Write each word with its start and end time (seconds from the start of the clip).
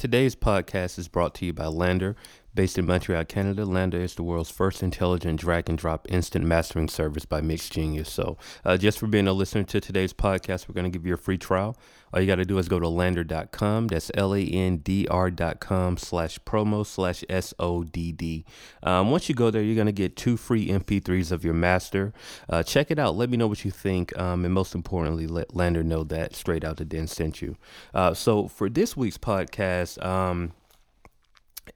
Today's 0.00 0.34
podcast 0.34 0.98
is 0.98 1.08
brought 1.08 1.34
to 1.34 1.44
you 1.44 1.52
by 1.52 1.64
LANDR. 1.64 2.14
Based 2.52 2.76
in 2.78 2.86
Montreal, 2.86 3.24
Canada, 3.26 3.62
LANDR 3.64 3.94
is 4.00 4.16
the 4.16 4.24
world's 4.24 4.50
first 4.50 4.82
intelligent 4.82 5.38
drag 5.38 5.68
and 5.68 5.78
drop 5.78 6.06
instant 6.10 6.44
mastering 6.44 6.88
service 6.88 7.24
by 7.24 7.40
MixGenius. 7.40 8.08
So, 8.08 8.38
uh, 8.64 8.76
just 8.76 8.98
for 8.98 9.06
being 9.06 9.28
a 9.28 9.32
listener 9.32 9.62
to 9.62 9.80
today's 9.80 10.12
podcast, 10.12 10.68
we're 10.68 10.74
going 10.74 10.90
to 10.90 10.98
give 10.98 11.06
you 11.06 11.14
a 11.14 11.16
free 11.16 11.38
trial. 11.38 11.76
All 12.12 12.20
you 12.20 12.26
got 12.26 12.36
to 12.36 12.44
do 12.44 12.58
is 12.58 12.68
go 12.68 12.80
to 12.80 12.86
landr.com. 12.86 13.86
That's 13.86 14.10
L 14.14 14.34
A 14.34 14.42
N 14.42 14.78
D 14.78 15.06
R.com 15.08 15.96
slash 15.96 16.40
promo 16.40 16.84
slash 16.84 17.22
S 17.28 17.54
O 17.60 17.84
D 17.84 18.10
D. 18.10 18.44
Um, 18.82 19.12
once 19.12 19.28
you 19.28 19.34
go 19.36 19.52
there, 19.52 19.62
you're 19.62 19.76
going 19.76 19.86
to 19.86 19.92
get 19.92 20.16
two 20.16 20.36
free 20.36 20.68
MP3s 20.68 21.30
of 21.30 21.44
your 21.44 21.54
master. 21.54 22.12
Uh, 22.48 22.64
check 22.64 22.90
it 22.90 22.98
out. 22.98 23.14
Let 23.14 23.30
me 23.30 23.36
know 23.36 23.46
what 23.46 23.64
you 23.64 23.70
think. 23.70 24.16
Um, 24.18 24.44
and 24.44 24.52
most 24.52 24.74
importantly, 24.74 25.28
let 25.28 25.50
LANDR 25.50 25.84
know 25.84 26.02
that 26.04 26.34
Straight 26.34 26.64
Out 26.64 26.78
the 26.78 26.84
Den 26.84 27.06
sent 27.06 27.40
you. 27.40 27.56
Uh, 27.94 28.12
so, 28.12 28.48
for 28.48 28.68
this 28.68 28.96
week's 28.96 29.18
podcast, 29.18 30.04
um, 30.04 30.52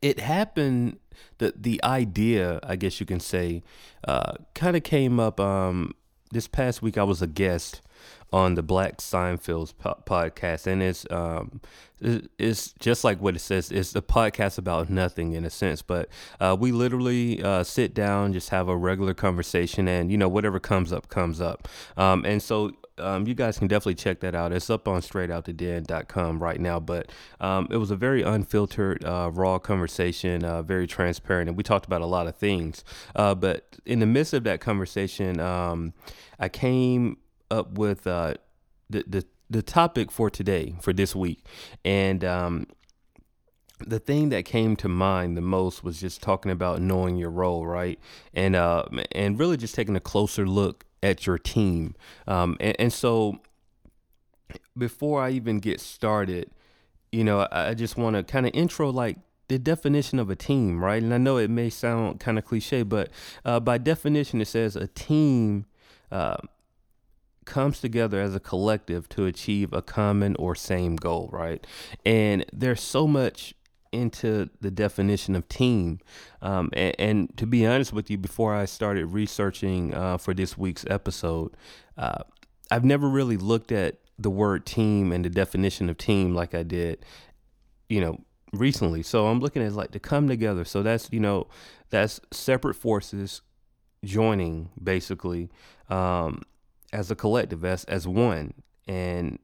it 0.05 0.21
happened 0.21 0.99
the 1.39 1.55
the 1.57 1.83
idea 1.83 2.61
i 2.63 2.77
guess 2.77 3.01
you 3.01 3.07
can 3.07 3.19
say 3.19 3.63
uh, 4.07 4.35
kind 4.55 4.77
of 4.77 4.83
came 4.83 5.19
up 5.19 5.41
um, 5.41 5.95
this 6.31 6.47
past 6.47 6.83
week 6.83 6.99
i 6.99 7.03
was 7.03 7.23
a 7.23 7.27
guest 7.27 7.81
on 8.31 8.55
the 8.55 8.63
black 8.63 8.99
seinfeld's 8.99 9.73
po- 9.73 10.03
podcast 10.05 10.67
and 10.67 10.83
it's 10.83 11.07
um, 11.11 11.61
it's 12.39 12.73
just 12.81 13.03
like 13.03 13.19
what 13.21 13.35
it 13.35 13.39
says 13.39 13.71
it's 13.71 13.95
a 13.95 14.03
podcast 14.03 14.59
about 14.59 14.91
nothing 14.91 15.33
in 15.33 15.45
a 15.45 15.51
sense 15.51 15.81
but 15.81 16.09
uh, 16.39 16.55
we 16.59 16.71
literally 16.71 17.43
uh, 17.43 17.65
sit 17.65 17.95
down 17.95 18.33
just 18.35 18.51
have 18.51 18.69
a 18.69 18.77
regular 18.77 19.15
conversation 19.15 19.89
and 19.89 20.11
you 20.11 20.19
know 20.19 20.29
whatever 20.29 20.61
comes 20.61 20.93
up 20.93 21.09
comes 21.09 21.41
up. 21.41 21.67
Um, 21.97 22.25
and 22.27 22.43
so 22.43 22.73
um, 22.99 23.27
you 23.27 23.35
guys 23.35 23.59
can 23.59 23.69
definitely 23.69 23.95
check 23.95 24.21
that 24.21 24.35
out. 24.35 24.53
It's 24.53 24.71
up 24.71 24.87
on 24.87 25.01
str8outdaden.com 25.01 26.43
right 26.43 26.61
now. 26.61 26.81
But 26.81 27.11
um, 27.41 27.69
it 27.71 27.77
was 27.77 27.91
a 27.91 27.97
very 27.97 28.23
unfiltered, 28.23 29.05
uh, 29.05 29.31
raw 29.33 29.59
conversation, 29.59 30.45
uh, 30.45 30.63
very 30.63 30.87
transparent, 30.87 31.49
and 31.49 31.57
we 31.57 31.63
talked 31.63 31.87
about 31.87 32.03
a 32.03 32.07
lot 32.07 32.27
of 32.27 32.37
things. 32.37 32.85
Uh, 33.15 33.35
but 33.35 33.79
in 33.85 33.99
the 34.01 34.07
midst 34.07 34.33
of 34.33 34.45
that 34.45 34.61
conversation, 34.61 35.41
um, 35.41 35.93
I 36.39 36.49
came 36.49 37.19
up 37.51 37.79
with 37.79 38.07
uh, 38.07 38.35
the, 38.91 39.05
the 39.07 39.27
the 39.51 39.63
topic 39.63 40.11
for 40.11 40.31
today, 40.31 40.75
for 40.81 40.93
this 40.93 41.15
week, 41.15 41.45
and 41.85 42.25
um, 42.25 42.67
the 43.87 43.99
thing 43.99 44.31
that 44.31 44.45
came 44.45 44.77
to 44.77 44.89
mind 44.89 45.37
the 45.37 45.43
most 45.43 45.85
was 45.85 46.01
just 46.01 46.23
talking 46.23 46.51
about 46.51 46.81
knowing 46.81 47.17
your 47.17 47.31
role, 47.31 47.67
right? 47.67 47.99
And 48.33 48.57
uh, 48.57 48.85
and 49.13 49.39
really 49.39 49.57
just 49.57 49.75
taking 49.75 49.97
a 49.97 50.01
closer 50.01 50.47
look 50.47 50.85
at 51.05 51.27
your 51.27 51.39
team. 51.39 51.95
Um, 52.27 52.57
and, 52.59 52.75
and 52.79 52.93
so 52.93 53.41
before 54.77 55.23
I 55.23 55.31
even 55.31 55.61
get 55.61 55.81
started, 55.81 56.51
you 57.13 57.23
know, 57.23 57.47
I 57.53 57.75
just 57.75 57.97
want 57.97 58.17
to 58.17 58.25
kind 58.25 58.47
of 58.47 58.53
intro 58.55 58.91
like 58.91 59.19
the 59.49 59.59
definition 59.59 60.19
of 60.19 60.31
a 60.31 60.37
team, 60.37 60.83
right? 60.83 61.03
And 61.03 61.13
I 61.13 61.19
know 61.19 61.37
it 61.37 61.51
may 61.51 61.71
sound 61.71 62.19
kind 62.19 62.39
of 62.39 62.45
cliche, 62.45 62.83
but 62.83 63.11
uh, 63.45 63.61
by 63.61 63.79
definition, 63.79 64.41
it 64.41 64.49
says 64.49 64.75
a 64.75 64.89
team 64.89 65.67
uh, 66.11 66.39
comes 67.45 67.81
together 67.81 68.21
as 68.21 68.35
a 68.35 68.41
collective 68.41 69.09
to 69.11 69.27
achieve 69.27 69.73
a 69.73 69.83
common 69.83 70.35
or 70.37 70.55
same 70.55 70.97
goal, 70.97 71.29
right? 71.31 71.65
And 72.05 72.47
there's 72.53 72.81
so 72.81 73.07
much 73.07 73.55
into 73.95 74.51
the 74.61 74.71
definition 74.71 75.35
of 75.37 75.49
team. 75.49 76.01
Um, 76.43 76.71
and, 76.73 76.95
and, 76.99 77.37
to 77.37 77.47
be 77.47 77.67
honest 77.67 77.93
with 77.93 78.11
you, 78.11 78.19
before 78.19 78.55
I 78.55 78.65
started 78.65 79.07
researching 79.07 79.95
uh, 79.95 80.19
for 80.19 80.35
this 80.35 80.59
week's 80.59 80.85
episode, 80.91 81.57
uh, 81.97 82.25
I've 82.71 82.85
never 82.85 83.09
really 83.09 83.37
looked 83.37 83.73
at 83.73 83.99
the 84.19 84.31
word 84.31 84.67
team 84.67 85.13
and 85.13 85.25
the 85.25 85.31
definition 85.31 85.89
of 85.89 85.97
team 85.97 86.35
like 86.35 86.55
I 86.55 86.63
did, 86.63 87.05
you 87.89 88.01
know, 88.01 88.21
recently. 88.53 89.03
So 89.03 89.27
I'm 89.27 89.41
looking 89.41 89.63
at 89.63 89.73
like 89.73 89.93
to 89.93 89.99
come 89.99 90.29
together. 90.29 90.65
So 90.65 90.83
that's, 90.83 91.09
you 91.13 91.21
know, 91.21 91.49
that's 91.91 92.21
separate 92.31 92.75
forces 92.75 93.43
joining 94.05 94.71
basically 94.83 95.51
um, 95.89 96.43
as 96.93 97.11
a 97.11 97.17
collective, 97.17 97.65
as, 97.65 97.85
as 97.85 98.07
one. 98.07 98.55
And 98.87 99.39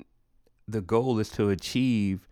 the 0.69 0.81
goal 0.81 1.19
is 1.19 1.31
to 1.31 1.51
achieve 1.51 2.29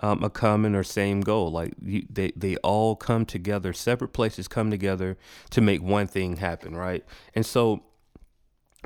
um, 0.00 0.22
a 0.22 0.30
common 0.30 0.74
or 0.74 0.82
same 0.82 1.20
goal. 1.20 1.50
Like 1.50 1.74
you, 1.82 2.06
they 2.10 2.32
they 2.36 2.56
all 2.58 2.96
come 2.96 3.24
together. 3.24 3.72
Separate 3.72 4.12
places 4.12 4.48
come 4.48 4.70
together 4.70 5.16
to 5.50 5.60
make 5.60 5.82
one 5.82 6.06
thing 6.06 6.36
happen, 6.36 6.76
right? 6.76 7.04
And 7.34 7.44
so, 7.44 7.82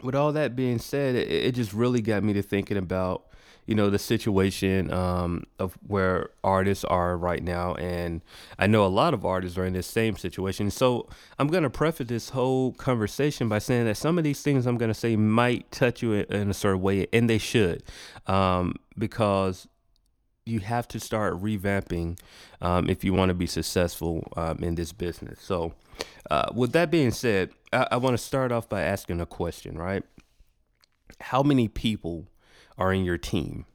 with 0.03 0.15
all 0.15 0.33
that 0.33 0.55
being 0.55 0.79
said, 0.79 1.15
it, 1.15 1.31
it 1.31 1.55
just 1.55 1.73
really 1.73 2.01
got 2.01 2.23
me 2.23 2.33
to 2.35 2.43
thinking 2.43 2.77
about 2.77 3.27
you 3.67 3.75
know 3.75 3.91
the 3.91 3.99
situation 3.99 4.93
um, 4.93 5.45
of 5.59 5.79
where 5.87 6.31
artists 6.43 6.85
are 6.85 7.17
right 7.17 7.43
now, 7.43 7.75
and 7.75 8.21
I 8.59 8.67
know 8.67 8.85
a 8.85 8.89
lot 8.89 9.15
of 9.15 9.25
artists 9.25 9.59
are 9.59 9.65
in 9.65 9.75
this 9.75 9.87
same 9.87 10.17
situation. 10.17 10.71
So 10.71 11.09
I'm 11.39 11.49
gonna 11.49 11.71
preface 11.71 12.09
this 12.09 12.31
whole 12.31 12.73
conversation 12.73 13.49
by 13.49 13.59
saying 13.59 13.87
that 13.87 13.97
some 13.97 14.19
of 14.19 14.25
these 14.25 14.43
things 14.43 14.67
I'm 14.67 14.79
gonna 14.79 14.95
say 14.95 15.17
might 15.17 15.71
touch 15.71 16.03
you 16.03 16.13
in, 16.15 16.25
in 16.33 16.51
a 16.51 16.55
certain 16.55 16.81
way, 16.81 17.07
and 17.13 17.29
they 17.29 17.39
should, 17.39 17.83
um, 18.27 18.75
because 18.99 19.69
you 20.51 20.61
have 20.61 20.89
to 20.89 21.01
start 21.01 21.41
revamping 21.41 22.19
um, 22.61 22.91
if 22.91 23.05
you 23.05 23.15
want 23.15 23.31
to 23.31 23.35
be 23.35 23.47
successful 23.47 24.27
um, 24.37 24.59
in 24.63 24.75
this 24.75 24.93
business. 24.93 25.41
So, 25.41 25.75
uh, 26.31 26.51
with 26.55 26.73
that 26.73 26.91
being 26.91 27.11
said, 27.11 27.51
I, 27.73 27.89
I 27.93 27.97
want 27.97 28.15
to 28.15 28.23
start 28.23 28.53
off 28.53 28.69
by 28.69 28.83
asking 28.83 29.21
a 29.21 29.27
question, 29.27 29.79
right? 29.79 30.03
How 31.21 31.43
many 31.43 31.69
people 31.69 32.29
are 32.79 32.93
in 32.93 33.05
your 33.05 33.19
team 33.19 33.67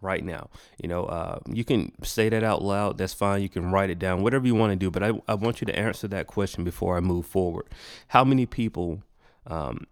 right 0.00 0.24
now? 0.24 0.50
You 0.82 0.88
know, 0.88 1.04
uh, 1.04 1.40
you 1.46 1.64
can 1.64 1.92
say 2.02 2.28
that 2.28 2.42
out 2.42 2.62
loud. 2.62 2.98
That's 2.98 3.14
fine. 3.14 3.42
You 3.42 3.48
can 3.48 3.70
write 3.70 3.90
it 3.90 3.98
down, 3.98 4.22
whatever 4.22 4.46
you 4.46 4.54
want 4.54 4.72
to 4.72 4.76
do. 4.76 4.90
But 4.90 5.02
I, 5.02 5.12
I 5.28 5.34
want 5.34 5.60
you 5.60 5.66
to 5.66 5.78
answer 5.78 6.08
that 6.08 6.26
question 6.26 6.64
before 6.64 6.96
I 6.96 7.00
move 7.00 7.26
forward. 7.26 7.66
How 8.08 8.24
many 8.24 8.46
people 8.46 9.02
um, 9.46 9.86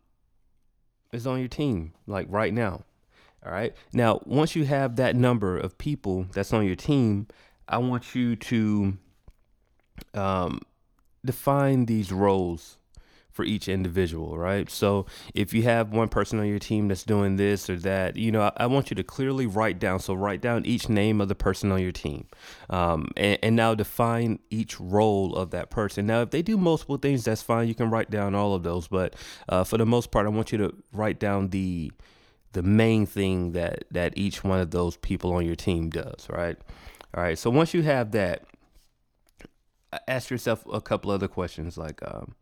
is 1.12 1.26
on 1.26 1.38
your 1.38 1.48
team, 1.48 1.92
like 2.06 2.26
right 2.28 2.52
now? 2.52 2.84
All 3.46 3.52
right. 3.52 3.74
Now, 3.92 4.20
once 4.24 4.56
you 4.56 4.64
have 4.64 4.96
that 4.96 5.14
number 5.14 5.56
of 5.56 5.78
people 5.78 6.26
that's 6.32 6.52
on 6.52 6.66
your 6.66 6.74
team, 6.74 7.28
I 7.68 7.78
want 7.78 8.14
you 8.14 8.34
to 8.34 8.98
um, 10.14 10.60
define 11.24 11.86
these 11.86 12.10
roles 12.10 12.78
for 13.30 13.44
each 13.44 13.68
individual, 13.68 14.38
right? 14.38 14.68
So 14.70 15.04
if 15.34 15.52
you 15.52 15.62
have 15.64 15.92
one 15.92 16.08
person 16.08 16.40
on 16.40 16.46
your 16.46 16.58
team 16.58 16.88
that's 16.88 17.04
doing 17.04 17.36
this 17.36 17.68
or 17.68 17.76
that, 17.76 18.16
you 18.16 18.32
know, 18.32 18.40
I, 18.40 18.52
I 18.56 18.66
want 18.66 18.90
you 18.90 18.96
to 18.96 19.04
clearly 19.04 19.46
write 19.46 19.78
down. 19.78 20.00
So 20.00 20.14
write 20.14 20.40
down 20.40 20.64
each 20.64 20.88
name 20.88 21.20
of 21.20 21.28
the 21.28 21.34
person 21.34 21.70
on 21.70 21.82
your 21.82 21.92
team, 21.92 22.26
um, 22.70 23.10
and, 23.16 23.38
and, 23.42 23.54
now 23.54 23.74
define 23.74 24.38
each 24.50 24.80
role 24.80 25.36
of 25.36 25.50
that 25.50 25.70
person. 25.70 26.06
Now, 26.06 26.22
if 26.22 26.30
they 26.30 26.40
do 26.40 26.56
multiple 26.56 26.96
things, 26.96 27.24
that's 27.24 27.42
fine. 27.42 27.68
You 27.68 27.74
can 27.74 27.90
write 27.90 28.10
down 28.10 28.34
all 28.34 28.54
of 28.54 28.62
those, 28.62 28.88
but 28.88 29.14
uh, 29.50 29.64
for 29.64 29.76
the 29.76 29.86
most 29.86 30.10
part, 30.10 30.24
I 30.24 30.30
want 30.30 30.50
you 30.50 30.58
to 30.58 30.74
write 30.92 31.20
down 31.20 31.50
the 31.50 31.92
the 32.56 32.62
main 32.62 33.04
thing 33.04 33.52
that 33.52 33.84
that 33.90 34.16
each 34.16 34.42
one 34.42 34.60
of 34.60 34.70
those 34.70 34.96
people 34.96 35.34
on 35.34 35.44
your 35.44 35.54
team 35.54 35.90
does, 35.90 36.26
right? 36.30 36.56
All 37.14 37.22
right. 37.22 37.38
So 37.38 37.50
once 37.50 37.74
you 37.74 37.82
have 37.82 38.12
that, 38.12 38.44
ask 40.08 40.30
yourself 40.30 40.64
a 40.72 40.80
couple 40.80 41.10
other 41.10 41.28
questions 41.28 41.76
like, 41.76 42.00
um, 42.02 42.34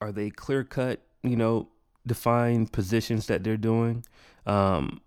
are 0.00 0.10
they 0.10 0.30
clear 0.30 0.64
cut? 0.64 1.00
You 1.22 1.36
know, 1.36 1.68
defined 2.08 2.72
positions 2.72 3.28
that 3.28 3.44
they're 3.44 3.56
doing. 3.56 4.04
Um, 4.46 5.00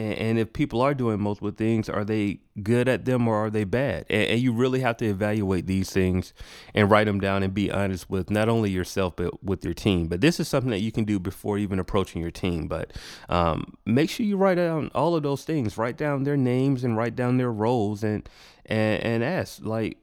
and, 0.00 0.38
if 0.38 0.52
people 0.52 0.80
are 0.80 0.94
doing 0.94 1.20
multiple 1.20 1.50
things, 1.50 1.88
are 1.88 2.04
they 2.04 2.40
good 2.62 2.88
at 2.88 3.04
them 3.04 3.28
or 3.28 3.36
are 3.36 3.50
they 3.50 3.64
bad? 3.64 4.06
And, 4.08 4.22
and, 4.22 4.40
you 4.40 4.52
really 4.52 4.80
have 4.80 4.96
to 4.98 5.06
evaluate 5.06 5.66
these 5.66 5.90
things 5.90 6.32
and 6.74 6.90
write 6.90 7.06
them 7.06 7.20
down 7.20 7.42
and 7.42 7.52
be 7.52 7.70
honest 7.70 8.08
with 8.08 8.30
not 8.30 8.48
only 8.48 8.70
yourself 8.70 9.16
but 9.16 9.42
with 9.42 9.64
your 9.64 9.74
team. 9.74 10.08
But 10.08 10.20
this 10.20 10.40
is 10.40 10.48
something 10.48 10.70
that 10.70 10.80
you 10.80 10.92
can 10.92 11.04
do 11.04 11.18
before 11.18 11.58
even 11.58 11.78
approaching 11.78 12.22
your 12.22 12.30
team. 12.30 12.68
But 12.68 12.92
um, 13.28 13.74
make 13.84 14.10
sure 14.10 14.26
you 14.26 14.36
write 14.36 14.56
down 14.56 14.90
all 14.94 15.14
of 15.14 15.22
those 15.22 15.44
things. 15.44 15.78
Write 15.78 15.96
down 15.96 16.24
their 16.24 16.36
names 16.36 16.84
and 16.84 16.96
write 16.96 17.16
down 17.16 17.36
their 17.36 17.52
roles 17.52 18.02
and 18.02 18.28
and, 18.66 19.02
and 19.02 19.24
ask 19.24 19.64
like, 19.64 19.98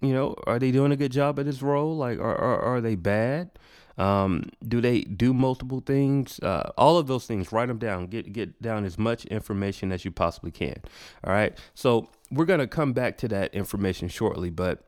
you 0.00 0.12
know, 0.12 0.34
are 0.46 0.58
they 0.58 0.70
doing 0.72 0.92
a 0.92 0.96
good 0.96 1.12
job 1.12 1.38
at 1.38 1.46
this 1.46 1.62
role? 1.62 1.96
Like, 1.96 2.18
are 2.18 2.36
are, 2.36 2.60
are 2.60 2.80
they 2.80 2.96
bad? 2.96 3.50
Um, 3.98 4.50
do 4.66 4.80
they 4.80 5.02
do 5.02 5.34
multiple 5.34 5.82
things? 5.84 6.38
Uh, 6.40 6.72
all 6.76 6.98
of 6.98 7.06
those 7.06 7.26
things, 7.26 7.52
write 7.52 7.66
them 7.66 7.78
down. 7.78 8.06
Get 8.06 8.32
get 8.32 8.60
down 8.62 8.84
as 8.84 8.98
much 8.98 9.24
information 9.26 9.92
as 9.92 10.04
you 10.04 10.10
possibly 10.10 10.50
can. 10.50 10.76
All 11.24 11.32
right. 11.32 11.56
So 11.74 12.08
we're 12.30 12.46
gonna 12.46 12.66
come 12.66 12.92
back 12.92 13.18
to 13.18 13.28
that 13.28 13.54
information 13.54 14.08
shortly, 14.08 14.50
but 14.50 14.84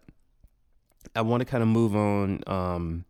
I 1.15 1.23
want 1.23 1.41
to 1.41 1.45
kind 1.45 1.63
of 1.63 1.69
move 1.69 1.95
on. 1.95 2.41
Um, 2.47 3.05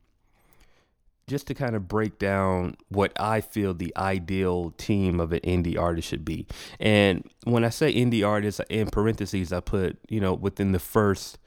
just 1.27 1.47
to 1.47 1.55
kind 1.55 1.75
of 1.75 1.89
break 1.89 2.19
down 2.19 2.77
what 2.89 3.13
I 3.19 3.41
feel 3.41 3.73
the 3.73 3.95
ideal 3.97 4.75
team 4.77 5.21
of 5.21 5.33
an 5.33 5.41
indie 5.41 5.79
artist 5.79 6.09
should 6.09 6.25
be. 6.25 6.47
And 6.79 7.29
when 7.45 7.65
I 7.65 7.71
say 7.71 7.93
indie 7.95 8.27
artist, 8.27 8.61
in 8.69 8.89
parentheses, 8.89 9.53
I 9.53 9.61
put, 9.61 9.99
you 10.09 10.21
know, 10.21 10.35
within 10.35 10.73
the 10.73 10.79
first 10.79 11.39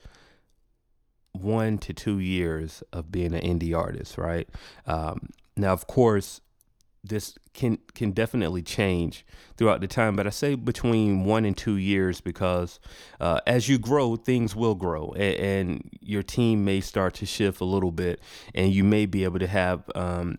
one 1.41 1.77
to 1.79 1.93
two 1.93 2.19
years 2.19 2.83
of 2.91 3.11
being 3.11 3.33
an 3.33 3.41
indie 3.41 3.77
artist, 3.77 4.17
right? 4.17 4.47
Um, 4.85 5.29
now, 5.55 5.73
of 5.73 5.87
course, 5.87 6.41
this 7.03 7.35
can 7.53 7.77
can 7.93 8.11
definitely 8.11 8.61
change 8.61 9.25
throughout 9.55 9.81
the 9.81 9.87
time 9.87 10.15
but 10.15 10.27
i 10.27 10.29
say 10.29 10.55
between 10.55 11.23
one 11.23 11.45
and 11.45 11.57
two 11.57 11.77
years 11.77 12.21
because 12.21 12.79
uh, 13.19 13.39
as 13.47 13.69
you 13.69 13.77
grow 13.77 14.15
things 14.15 14.55
will 14.55 14.75
grow 14.75 15.13
and, 15.15 15.35
and, 15.35 15.89
your 16.01 16.23
team 16.23 16.63
may 16.63 16.79
start 16.79 17.13
to 17.13 17.25
shift 17.25 17.59
a 17.61 17.65
little 17.65 17.91
bit 17.91 18.19
and 18.55 18.73
you 18.73 18.83
may 18.83 19.05
be 19.05 19.23
able 19.23 19.39
to 19.39 19.47
have 19.47 19.83
um, 19.95 20.37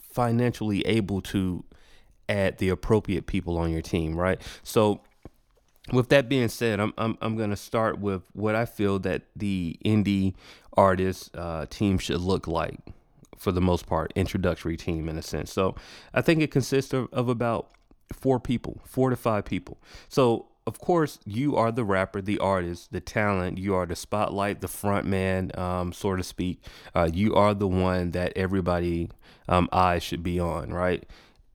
financially 0.00 0.80
able 0.82 1.20
to 1.20 1.64
add 2.28 2.58
the 2.58 2.68
appropriate 2.68 3.26
people 3.26 3.58
on 3.58 3.70
your 3.70 3.82
team 3.82 4.14
right 4.16 4.40
so 4.62 5.00
with 5.92 6.08
that 6.08 6.28
being 6.28 6.48
said, 6.48 6.80
I'm 6.80 6.92
I'm 6.96 7.18
I'm 7.20 7.36
gonna 7.36 7.56
start 7.56 7.98
with 7.98 8.22
what 8.32 8.54
I 8.54 8.64
feel 8.64 8.98
that 9.00 9.22
the 9.36 9.78
indie 9.84 10.34
artist 10.76 11.36
uh, 11.36 11.66
team 11.68 11.98
should 11.98 12.20
look 12.20 12.46
like 12.46 12.78
for 13.36 13.52
the 13.52 13.60
most 13.60 13.86
part, 13.86 14.12
introductory 14.16 14.76
team 14.76 15.08
in 15.08 15.18
a 15.18 15.22
sense. 15.22 15.52
So 15.52 15.74
I 16.14 16.22
think 16.22 16.40
it 16.40 16.50
consists 16.50 16.92
of, 16.94 17.08
of 17.12 17.28
about 17.28 17.70
four 18.12 18.40
people, 18.40 18.80
four 18.84 19.10
to 19.10 19.16
five 19.16 19.44
people. 19.44 19.78
So 20.08 20.46
of 20.66 20.78
course, 20.78 21.18
you 21.26 21.56
are 21.56 21.70
the 21.70 21.84
rapper, 21.84 22.22
the 22.22 22.38
artist, 22.38 22.90
the 22.90 23.00
talent. 23.00 23.58
You 23.58 23.74
are 23.74 23.84
the 23.84 23.96
spotlight, 23.96 24.62
the 24.62 24.68
front 24.68 25.06
man, 25.06 25.50
um, 25.56 25.92
so 25.92 26.16
to 26.16 26.22
speak. 26.22 26.62
Uh, 26.94 27.10
you 27.12 27.34
are 27.34 27.52
the 27.52 27.68
one 27.68 28.12
that 28.12 28.32
everybody 28.34 29.10
um, 29.46 29.68
eyes 29.72 30.02
should 30.02 30.22
be 30.22 30.40
on, 30.40 30.72
right? 30.72 31.04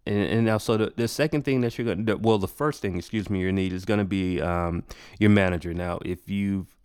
And, 0.10 0.26
and 0.26 0.46
now, 0.46 0.58
so 0.58 0.76
the, 0.76 0.94
the 0.96 1.08
second 1.08 1.46
thing 1.46 1.62
that 1.62 1.78
you're 1.78 1.86
going 1.86 2.08
to, 2.08 2.16
well, 2.16 2.40
the 2.40 2.48
first 2.48 2.82
thing, 2.82 2.98
excuse 2.98 3.30
me, 3.30 3.42
you 3.42 3.52
need 3.52 3.72
is 3.72 3.86
going 3.86 4.00
to 4.00 4.06
be 4.06 4.42
um, 4.42 4.84
your 5.20 5.30
manager. 5.30 5.72
Now, 5.72 6.00
if 6.04 6.28
you've 6.28 6.76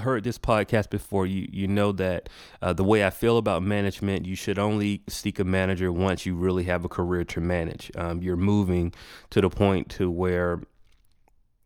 heard 0.00 0.24
this 0.24 0.38
podcast 0.38 0.88
before, 0.88 1.26
you 1.26 1.46
you 1.52 1.68
know 1.68 1.92
that 1.92 2.30
uh, 2.62 2.72
the 2.72 2.82
way 2.82 3.04
I 3.04 3.10
feel 3.10 3.36
about 3.36 3.62
management, 3.62 4.24
you 4.24 4.36
should 4.36 4.58
only 4.58 5.02
seek 5.06 5.38
a 5.38 5.44
manager 5.44 5.92
once 5.92 6.24
you 6.24 6.34
really 6.34 6.64
have 6.64 6.82
a 6.82 6.88
career 6.88 7.24
to 7.24 7.40
manage. 7.42 7.92
Um, 7.94 8.22
you're 8.22 8.38
moving 8.38 8.94
to 9.28 9.42
the 9.42 9.50
point 9.50 9.90
to 9.90 10.10
where 10.10 10.62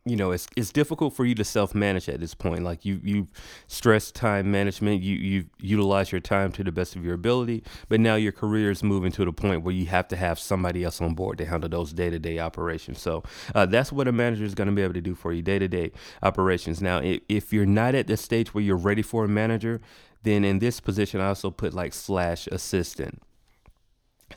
you 0.04 0.16
know 0.16 0.30
it's 0.30 0.46
it's 0.56 0.72
difficult 0.72 1.14
for 1.14 1.24
you 1.24 1.34
to 1.34 1.44
self 1.44 1.74
manage 1.74 2.08
at 2.08 2.20
this 2.20 2.34
point. 2.34 2.64
Like 2.64 2.84
you 2.84 3.00
you 3.02 3.26
stress 3.66 4.10
time 4.10 4.50
management 4.50 5.02
you 5.02 5.16
you 5.16 5.44
utilize 5.60 6.12
your 6.12 6.20
time 6.20 6.52
to 6.52 6.64
the 6.64 6.72
best 6.72 6.96
of 6.96 7.04
your 7.04 7.14
ability 7.14 7.62
but 7.88 8.00
now 8.00 8.14
your 8.14 8.32
career 8.32 8.70
is 8.70 8.82
moving 8.82 9.12
to 9.12 9.24
the 9.24 9.32
point 9.32 9.62
where 9.62 9.74
you 9.74 9.86
have 9.86 10.08
to 10.08 10.16
have 10.16 10.38
somebody 10.38 10.84
else 10.84 11.00
on 11.00 11.14
board 11.14 11.38
to 11.38 11.44
handle 11.44 11.68
those 11.68 11.92
day-to-day 11.92 12.38
operations. 12.38 13.00
So 13.00 13.22
uh, 13.54 13.66
that's 13.66 13.92
what 13.92 14.08
a 14.08 14.12
manager 14.12 14.44
is 14.44 14.54
going 14.54 14.68
to 14.68 14.74
be 14.74 14.82
able 14.82 14.94
to 14.94 15.00
do 15.00 15.14
for 15.14 15.32
you 15.32 15.42
day-to-day 15.42 15.92
operations. 16.22 16.80
Now 16.80 17.00
if 17.28 17.52
you're 17.52 17.66
not 17.66 17.94
at 17.94 18.06
the 18.06 18.16
stage 18.16 18.54
where 18.54 18.64
you're 18.64 18.76
ready 18.76 19.02
for 19.02 19.24
a 19.24 19.28
manager 19.28 19.80
then 20.22 20.44
in 20.44 20.58
this 20.58 20.80
position 20.80 21.20
i 21.20 21.28
also 21.28 21.50
put 21.50 21.72
like 21.72 21.92
slash 21.92 22.46
assistant 22.48 23.22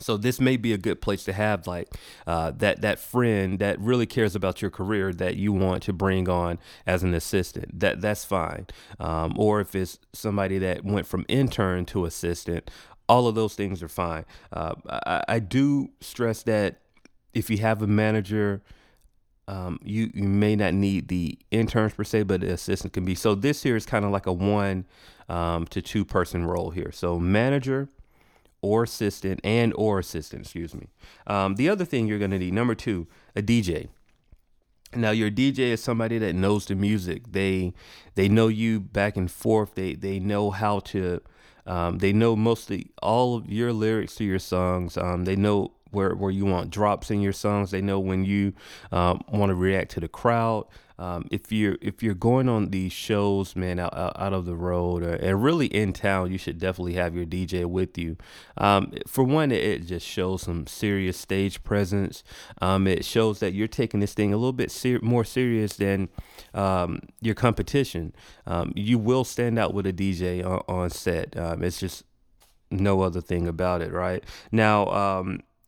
so 0.00 0.16
this 0.16 0.40
may 0.40 0.56
be 0.56 0.72
a 0.72 0.78
good 0.78 1.00
place 1.00 1.24
to 1.24 1.32
have 1.32 1.66
like 1.66 1.88
uh, 2.26 2.50
that 2.52 2.80
that 2.80 2.98
friend 2.98 3.58
that 3.58 3.78
really 3.80 4.06
cares 4.06 4.34
about 4.34 4.62
your 4.62 4.70
career 4.70 5.12
that 5.12 5.36
you 5.36 5.52
want 5.52 5.82
to 5.84 5.92
bring 5.92 6.28
on 6.28 6.58
as 6.86 7.02
an 7.02 7.14
assistant. 7.14 7.78
That 7.78 8.00
that's 8.00 8.24
fine. 8.24 8.66
Um, 8.98 9.34
or 9.38 9.60
if 9.60 9.74
it's 9.74 9.98
somebody 10.12 10.58
that 10.58 10.84
went 10.84 11.06
from 11.06 11.24
intern 11.28 11.84
to 11.86 12.04
assistant, 12.04 12.70
all 13.08 13.28
of 13.28 13.34
those 13.34 13.54
things 13.54 13.82
are 13.82 13.88
fine. 13.88 14.24
Uh, 14.52 14.74
I, 14.88 15.24
I, 15.28 15.38
do 15.38 15.90
stress 16.00 16.42
that 16.44 16.80
if 17.34 17.50
you 17.50 17.58
have 17.58 17.82
a 17.82 17.86
manager. 17.86 18.62
Um, 19.48 19.80
you 19.82 20.08
you 20.14 20.22
may 20.22 20.54
not 20.54 20.72
need 20.72 21.08
the 21.08 21.36
interns 21.50 21.94
per 21.94 22.04
se, 22.04 22.22
but 22.22 22.42
the 22.42 22.52
assistant 22.52 22.92
can 22.92 23.04
be. 23.04 23.16
So 23.16 23.34
this 23.34 23.64
here 23.64 23.74
is 23.74 23.84
kind 23.84 24.04
of 24.04 24.12
like 24.12 24.26
a 24.26 24.32
one 24.32 24.86
um, 25.28 25.66
to 25.66 25.82
two 25.82 26.04
person 26.04 26.46
role 26.46 26.70
here. 26.70 26.92
So 26.92 27.18
manager, 27.18 27.88
or 28.62 28.84
assistant 28.84 29.40
and 29.44 29.74
or 29.76 29.98
assistant, 29.98 30.42
excuse 30.42 30.74
me. 30.74 30.88
Um, 31.26 31.56
the 31.56 31.68
other 31.68 31.84
thing 31.84 32.06
you're 32.06 32.18
going 32.18 32.30
to 32.30 32.38
need, 32.38 32.54
number 32.54 32.74
two, 32.74 33.08
a 33.36 33.42
DJ. 33.42 33.88
Now 34.94 35.10
your 35.10 35.30
DJ 35.30 35.58
is 35.58 35.82
somebody 35.82 36.18
that 36.18 36.34
knows 36.34 36.66
the 36.66 36.74
music. 36.74 37.32
They 37.32 37.72
they 38.14 38.28
know 38.28 38.48
you 38.48 38.80
back 38.80 39.16
and 39.16 39.30
forth. 39.30 39.74
They 39.74 39.94
they 39.94 40.18
know 40.18 40.50
how 40.50 40.80
to. 40.80 41.20
Um, 41.64 41.98
they 41.98 42.12
know 42.12 42.34
mostly 42.34 42.90
all 43.00 43.36
of 43.36 43.48
your 43.48 43.72
lyrics 43.72 44.16
to 44.16 44.24
your 44.24 44.40
songs. 44.40 44.96
Um, 44.96 45.24
they 45.24 45.36
know 45.36 45.72
where 45.92 46.14
where 46.14 46.30
you 46.30 46.44
want 46.44 46.70
drops 46.70 47.10
in 47.10 47.22
your 47.22 47.32
songs. 47.32 47.70
They 47.70 47.80
know 47.80 48.00
when 48.00 48.24
you 48.24 48.52
um, 48.90 49.22
want 49.28 49.50
to 49.50 49.54
react 49.54 49.92
to 49.92 50.00
the 50.00 50.08
crowd. 50.08 50.66
Um, 50.98 51.26
if 51.30 51.50
you're 51.50 51.76
if 51.80 52.02
you're 52.02 52.14
going 52.14 52.48
on 52.48 52.70
these 52.70 52.92
shows, 52.92 53.56
man, 53.56 53.78
out, 53.78 53.92
out, 53.94 54.32
of 54.32 54.44
the 54.44 54.54
road 54.54 55.02
or 55.02 55.14
and 55.14 55.42
really 55.42 55.66
in 55.66 55.92
town, 55.92 56.30
you 56.30 56.38
should 56.38 56.58
definitely 56.58 56.94
have 56.94 57.14
your 57.14 57.26
DJ 57.26 57.64
with 57.64 57.96
you. 57.98 58.16
Um, 58.56 58.92
for 59.06 59.24
one, 59.24 59.52
it, 59.52 59.86
just 59.86 60.06
shows 60.06 60.42
some 60.42 60.66
serious 60.66 61.18
stage 61.18 61.62
presence. 61.64 62.22
Um, 62.60 62.86
it 62.86 63.04
shows 63.04 63.40
that 63.40 63.52
you're 63.52 63.68
taking 63.68 64.00
this 64.00 64.14
thing 64.14 64.32
a 64.32 64.36
little 64.36 64.52
bit 64.52 64.70
ser- 64.70 65.00
more 65.02 65.24
serious 65.24 65.76
than 65.76 66.08
um, 66.54 67.00
your 67.20 67.34
competition. 67.34 68.14
Um, 68.46 68.72
you 68.76 68.98
will 68.98 69.24
stand 69.24 69.58
out 69.58 69.74
with 69.74 69.86
a 69.86 69.92
DJ 69.92 70.44
on, 70.44 70.62
on 70.68 70.90
set. 70.90 71.36
Um, 71.36 71.62
it's 71.62 71.80
just 71.80 72.04
no 72.70 73.02
other 73.02 73.20
thing 73.20 73.46
about 73.46 73.82
it, 73.82 73.92
right? 73.92 74.24
Now, 74.50 74.86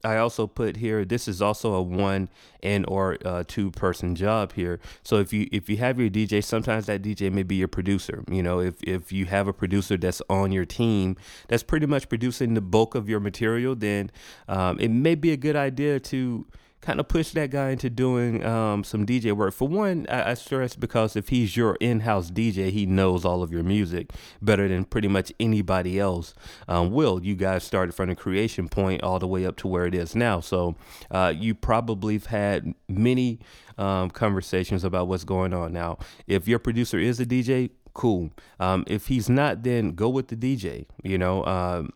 I 0.04 0.18
also 0.18 0.46
put 0.46 0.76
here 0.76 1.04
this 1.04 1.26
is 1.26 1.40
also 1.40 1.74
a 1.74 1.82
one 1.82 2.28
and 2.62 2.84
or 2.88 3.18
uh, 3.24 3.44
two 3.46 3.70
person 3.70 4.14
job 4.14 4.52
here. 4.52 4.80
So 5.02 5.16
if 5.16 5.32
you 5.32 5.48
if 5.52 5.68
you 5.68 5.76
have 5.78 5.98
your 5.98 6.10
DJ, 6.10 6.42
sometimes 6.42 6.86
that 6.86 7.02
DJ 7.02 7.32
may 7.32 7.42
be 7.42 7.56
your 7.56 7.68
producer. 7.68 8.24
You 8.30 8.42
know, 8.42 8.60
if 8.60 8.82
if 8.82 9.12
you 9.12 9.26
have 9.26 9.48
a 9.48 9.52
producer 9.52 9.96
that's 9.96 10.22
on 10.28 10.52
your 10.52 10.64
team 10.64 11.16
that's 11.48 11.62
pretty 11.62 11.86
much 11.86 12.08
producing 12.08 12.54
the 12.54 12.60
bulk 12.60 12.94
of 12.94 13.08
your 13.08 13.20
material, 13.20 13.74
then 13.74 14.10
um, 14.48 14.78
it 14.78 14.90
may 14.90 15.14
be 15.14 15.32
a 15.32 15.36
good 15.36 15.56
idea 15.56 16.00
to 16.00 16.46
kind 16.84 17.00
of 17.00 17.08
push 17.08 17.30
that 17.30 17.50
guy 17.50 17.70
into 17.70 17.88
doing 17.88 18.44
um, 18.44 18.84
some 18.84 19.06
DJ 19.06 19.32
work. 19.32 19.54
For 19.54 19.66
one, 19.66 20.06
I, 20.10 20.32
I, 20.32 20.34
stress 20.34 20.76
because 20.76 21.16
if 21.16 21.30
he's 21.30 21.56
your 21.56 21.76
in-house 21.76 22.30
DJ, 22.30 22.70
he 22.70 22.84
knows 22.84 23.24
all 23.24 23.42
of 23.42 23.50
your 23.50 23.62
music 23.62 24.12
better 24.42 24.68
than 24.68 24.84
pretty 24.84 25.08
much 25.08 25.32
anybody 25.40 25.98
else 25.98 26.34
um, 26.68 26.92
will. 26.92 27.24
You 27.24 27.36
guys 27.36 27.64
started 27.64 27.94
from 27.94 28.10
the 28.10 28.14
creation 28.14 28.68
point 28.68 29.02
all 29.02 29.18
the 29.18 29.26
way 29.26 29.46
up 29.46 29.56
to 29.58 29.68
where 29.68 29.86
it 29.86 29.94
is 29.94 30.14
now, 30.14 30.40
so 30.40 30.76
uh, 31.10 31.32
you 31.34 31.54
probably 31.54 32.14
have 32.14 32.26
had 32.26 32.74
many 32.86 33.40
um, 33.78 34.10
conversations 34.10 34.84
about 34.84 35.08
what's 35.08 35.24
going 35.24 35.54
on 35.54 35.72
now. 35.72 35.96
If 36.26 36.46
your 36.46 36.58
producer 36.58 36.98
is 36.98 37.18
a 37.18 37.24
DJ, 37.24 37.70
cool. 37.94 38.30
Um, 38.60 38.84
if 38.86 39.06
he's 39.06 39.30
not, 39.30 39.62
then 39.62 39.92
go 39.92 40.10
with 40.10 40.28
the 40.28 40.36
DJ. 40.36 40.84
You 41.02 41.16
know, 41.16 41.46
um, 41.46 41.92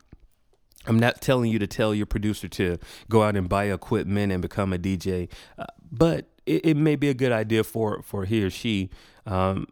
I'm 0.89 0.99
not 0.99 1.21
telling 1.21 1.51
you 1.53 1.59
to 1.59 1.67
tell 1.67 1.95
your 1.95 2.07
producer 2.07 2.49
to 2.49 2.79
go 3.09 3.23
out 3.23 3.37
and 3.37 3.49
buy 3.49 3.65
equipment 3.65 4.33
and 4.33 4.41
become 4.41 4.73
a 4.73 4.79
DJ, 4.79 5.29
uh, 5.59 5.67
but 5.93 6.31
it, 6.47 6.65
it, 6.65 6.77
may 6.77 6.97
be 6.97 7.09
a 7.11 7.15
good 7.15 7.31
idea 7.31 7.63
for 7.63 8.03
for 8.03 8.25
he 8.25 8.43
or 8.43 8.51
she, 8.51 8.91
um, 9.27 9.67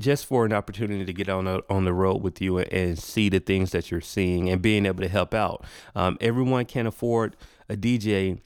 just 0.00 0.26
for 0.26 0.46
an 0.46 0.52
opportunity 0.52 1.04
to 1.04 1.12
get 1.12 1.28
on 1.28 1.46
a, 1.46 1.60
on 1.68 1.84
the 1.84 1.92
road 1.92 2.22
with 2.22 2.40
you 2.40 2.58
and 2.58 2.98
see 2.98 3.28
the 3.28 3.40
things 3.40 3.70
that 3.72 3.90
you're 3.90 4.00
seeing 4.00 4.48
and 4.48 4.62
being 4.62 4.86
able 4.86 5.02
to 5.02 5.08
help 5.08 5.34
out. 5.34 5.64
Um, 5.94 6.16
everyone 6.20 6.64
can't 6.64 6.88
afford 6.88 7.36
a 7.68 7.76
DJ. 7.76 8.40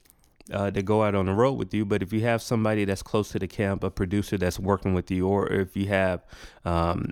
Uh, 0.51 0.71
to 0.71 0.81
go 0.81 1.03
out 1.03 1.13
on 1.13 1.27
the 1.27 1.31
road 1.31 1.51
with 1.51 1.71
you, 1.75 1.85
but 1.85 2.01
if 2.01 2.11
you 2.11 2.21
have 2.21 2.41
somebody 2.41 2.83
that's 2.83 3.03
close 3.03 3.29
to 3.29 3.37
the 3.37 3.47
camp, 3.47 3.83
a 3.83 3.91
producer 3.91 4.35
that's 4.35 4.57
working 4.57 4.95
with 4.95 5.11
you, 5.11 5.27
or 5.27 5.47
if 5.47 5.77
you 5.77 5.85
have 5.85 6.25
um, 6.65 7.11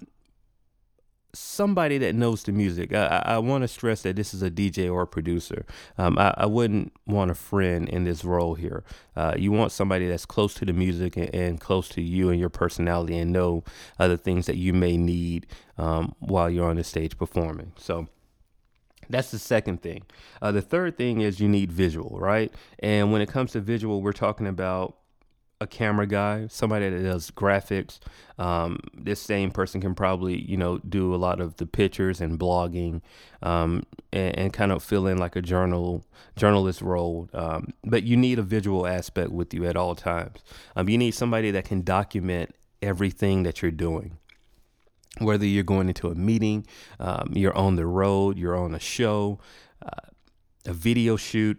somebody 1.34 1.98
that 2.00 2.16
knows 2.16 2.44
the 2.44 2.52
music. 2.52 2.94
I, 2.94 3.22
I 3.26 3.38
want 3.40 3.64
to 3.64 3.68
stress 3.68 4.02
that 4.04 4.16
this 4.16 4.34
is 4.34 4.42
a 4.42 4.50
DJ 4.50 4.92
or 4.92 5.04
a 5.04 5.08
producer. 5.08 5.66
Um, 5.98 6.18
I, 6.18 6.34
I, 6.38 6.46
wouldn't 6.46 6.94
want 7.06 7.32
a 7.32 7.36
friend 7.36 7.88
in 7.90 8.06
this 8.06 8.24
role 8.24 8.56
here. 8.56 8.84
Uh, 9.16 9.34
you 9.38 9.52
want 9.52 9.72
somebody 9.72 10.08
that's 10.08 10.26
close 10.26 10.54
to 10.56 10.66
the 10.66 10.74
music 10.74 11.18
and, 11.18 11.34
and, 11.34 11.60
close 11.60 11.90
to 11.90 12.02
you 12.02 12.30
and 12.30 12.40
your 12.40 12.50
personality 12.50 13.18
and 13.18 13.32
know 13.32 13.64
other 14.00 14.18
things 14.18 14.46
that 14.46 14.58
you 14.58 14.74
may 14.74 14.98
need 14.98 15.48
um, 15.78 16.16
while 16.20 16.50
you're 16.50 16.70
on 16.70 16.78
the 16.78 16.84
stage 16.84 17.18
performing. 17.18 17.74
So. 17.78 18.08
That's 19.10 19.32
the 19.32 19.40
second 19.40 19.82
thing. 19.82 20.04
Uh, 20.42 20.52
the 20.52 20.62
third 20.62 20.98
thing 20.98 21.22
is 21.22 21.40
you 21.40 21.48
need 21.48 21.72
visual, 21.72 22.20
right? 22.20 22.52
And 22.80 23.10
when 23.14 23.22
it 23.22 23.30
comes 23.30 23.54
to 23.54 23.62
visual, 23.62 24.02
we're 24.02 24.12
talking 24.12 24.48
about 24.48 24.98
a 25.60 25.68
camera 25.68 26.06
guy, 26.06 26.48
somebody 26.48 26.90
that 26.90 27.02
does 27.02 27.32
graphics. 27.32 28.00
Um, 28.38 28.80
this 28.94 29.20
same 29.20 29.50
person 29.50 29.82
can 29.82 29.96
probably, 29.96 30.40
you 30.40 30.56
know, 30.56 30.78
do 30.78 31.16
a 31.16 31.18
lot 31.18 31.40
of 31.40 31.58
the 31.58 31.66
pictures 31.66 32.22
and 32.22 32.40
blogging, 32.40 33.02
um, 33.42 33.84
and, 34.14 34.38
and, 34.38 34.54
kind 34.54 34.72
of 34.72 34.84
fill 34.84 35.08
in 35.08 35.18
like 35.18 35.36
a 35.36 35.42
journal 35.42 36.06
journalist 36.36 36.82
role. 36.82 37.30
Um, 37.34 37.74
but 37.84 38.04
you 38.04 38.16
need 38.16 38.38
a 38.38 38.44
visual 38.44 38.86
aspect 38.86 39.32
with 39.32 39.54
you 39.54 39.66
at 39.66 39.76
all 39.76 39.96
times. 39.96 40.44
Um, 40.76 40.90
you 40.90 40.98
need 40.98 41.12
somebody 41.12 41.50
that 41.52 41.66
can 41.66 41.82
document 41.82 42.54
everything 42.82 43.44
that 43.44 43.62
you're 43.62 43.72
doing. 43.72 44.18
Whether 45.20 45.48
you're 45.48 45.64
going 45.64 45.88
into 45.88 46.10
a 46.10 46.16
meeting, 46.16 46.68
um, 47.00 47.32
you're 47.34 47.58
on 47.58 47.76
the 47.76 47.88
road, 47.88 48.38
you're 48.38 48.56
on 48.56 48.76
a 48.76 48.80
show, 48.80 49.40
uh, 49.84 50.12
a 50.68 50.74
video 50.74 51.16
shoot, 51.16 51.58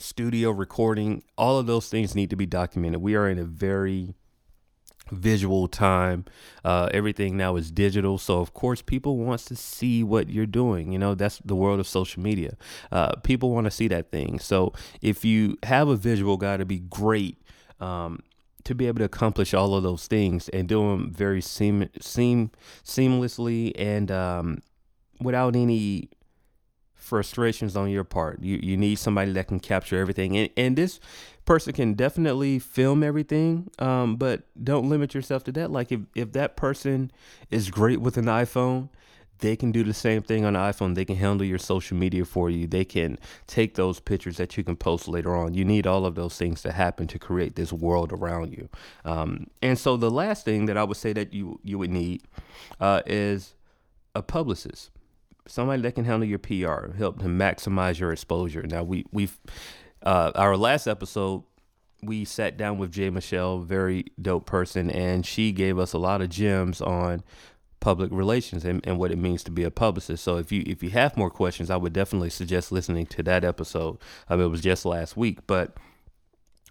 studio 0.00 0.50
recording, 0.50 1.22
all 1.36 1.58
of 1.58 1.66
those 1.66 1.88
things 1.88 2.14
need 2.14 2.30
to 2.30 2.36
be 2.36 2.46
documented. 2.46 3.00
We 3.00 3.14
are 3.14 3.28
in 3.28 3.38
a 3.38 3.44
very 3.44 4.14
visual 5.10 5.68
time. 5.68 6.24
Uh, 6.64 6.88
everything 6.92 7.36
now 7.36 7.56
is 7.56 7.70
digital. 7.70 8.18
So 8.18 8.40
of 8.40 8.54
course 8.54 8.82
people 8.82 9.16
wants 9.18 9.44
to 9.46 9.56
see 9.56 10.02
what 10.02 10.28
you're 10.30 10.46
doing. 10.46 10.92
You 10.92 10.98
know 10.98 11.14
that's 11.14 11.38
the 11.44 11.56
world 11.56 11.80
of 11.80 11.86
social 11.86 12.22
media. 12.22 12.56
Uh, 12.92 13.16
people 13.22 13.50
want 13.50 13.64
to 13.64 13.70
see 13.70 13.88
that 13.88 14.10
thing. 14.10 14.38
So 14.38 14.72
if 15.02 15.24
you 15.24 15.58
have 15.64 15.88
a 15.88 15.96
visual 15.96 16.36
guy 16.36 16.56
to 16.56 16.64
be 16.64 16.78
great 16.78 17.38
um, 17.80 18.20
to 18.64 18.74
be 18.74 18.86
able 18.86 18.98
to 18.98 19.04
accomplish 19.04 19.54
all 19.54 19.74
of 19.74 19.82
those 19.82 20.06
things 20.06 20.48
and 20.50 20.68
do 20.68 20.80
them 20.90 21.10
very 21.10 21.40
seam, 21.40 21.88
seam 22.00 22.50
seamlessly 22.84 23.72
and 23.76 24.10
um, 24.10 24.62
without 25.20 25.56
any 25.56 26.10
frustrations 27.10 27.76
on 27.76 27.90
your 27.90 28.04
part. 28.04 28.40
You 28.40 28.58
you 28.62 28.76
need 28.76 28.94
somebody 28.94 29.32
that 29.32 29.48
can 29.48 29.60
capture 29.60 30.00
everything, 30.00 30.38
and 30.38 30.48
and 30.56 30.78
this 30.78 31.00
person 31.44 31.72
can 31.74 31.94
definitely 31.94 32.58
film 32.60 33.02
everything. 33.02 33.68
Um, 33.80 34.16
but 34.16 34.44
don't 34.62 34.88
limit 34.88 35.12
yourself 35.12 35.44
to 35.44 35.52
that. 35.52 35.70
Like 35.70 35.92
if 35.92 36.00
if 36.14 36.32
that 36.32 36.56
person 36.56 37.10
is 37.50 37.70
great 37.70 38.00
with 38.00 38.16
an 38.16 38.26
iPhone. 38.26 38.88
They 39.40 39.56
can 39.56 39.72
do 39.72 39.82
the 39.82 39.94
same 39.94 40.20
thing 40.20 40.44
on 40.44 40.52
iPhone. 40.52 40.94
They 40.94 41.06
can 41.06 41.16
handle 41.16 41.46
your 41.46 41.58
social 41.58 41.96
media 41.96 42.26
for 42.26 42.50
you. 42.50 42.66
They 42.66 42.84
can 42.84 43.18
take 43.46 43.74
those 43.74 43.98
pictures 43.98 44.36
that 44.36 44.54
you 44.58 44.62
can 44.62 44.76
post 44.76 45.08
later 45.08 45.34
on. 45.34 45.54
You 45.54 45.64
need 45.64 45.86
all 45.86 46.04
of 46.04 46.14
those 46.14 46.36
things 46.36 46.60
to 46.60 46.72
happen 46.72 47.06
to 47.06 47.18
create 47.18 47.56
this 47.56 47.72
world 47.72 48.12
around 48.12 48.52
you. 48.52 48.68
Um, 49.06 49.46
and 49.62 49.78
so 49.78 49.96
the 49.96 50.10
last 50.10 50.44
thing 50.44 50.66
that 50.66 50.76
I 50.76 50.84
would 50.84 50.98
say 50.98 51.14
that 51.14 51.32
you 51.32 51.58
you 51.64 51.78
would 51.78 51.88
need 51.90 52.24
uh, 52.80 53.00
is 53.06 53.54
a 54.14 54.22
publicist 54.22 54.90
somebody 55.46 55.82
that 55.82 55.94
can 55.94 56.04
handle 56.04 56.28
your 56.28 56.38
PR, 56.38 56.96
help 56.96 57.18
to 57.20 57.26
maximize 57.26 57.98
your 57.98 58.12
exposure. 58.12 58.62
Now 58.62 58.82
we 58.82 59.04
we've 59.12 59.38
uh, 60.02 60.32
our 60.34 60.56
last 60.56 60.86
episode 60.86 61.44
we 62.02 62.24
sat 62.24 62.56
down 62.56 62.78
with 62.78 62.92
Jay 62.92 63.10
Michelle, 63.10 63.58
very 63.58 64.06
dope 64.20 64.46
person, 64.46 64.90
and 64.90 65.24
she 65.24 65.52
gave 65.52 65.78
us 65.78 65.92
a 65.92 65.98
lot 65.98 66.22
of 66.22 66.30
gems 66.30 66.80
on 66.80 67.22
public 67.80 68.10
relations 68.12 68.64
and, 68.64 68.86
and 68.86 68.98
what 68.98 69.10
it 69.10 69.16
means 69.16 69.42
to 69.44 69.50
be 69.50 69.64
a 69.64 69.70
publicist. 69.70 70.22
So 70.22 70.36
if 70.36 70.52
you 70.52 70.62
if 70.66 70.82
you 70.82 70.90
have 70.90 71.16
more 71.16 71.30
questions, 71.30 71.70
I 71.70 71.76
would 71.76 71.92
definitely 71.92 72.30
suggest 72.30 72.72
listening 72.72 73.06
to 73.06 73.22
that 73.24 73.44
episode. 73.44 73.98
It 74.30 74.36
was 74.36 74.60
just 74.60 74.84
last 74.84 75.16
week, 75.16 75.46
but 75.46 75.76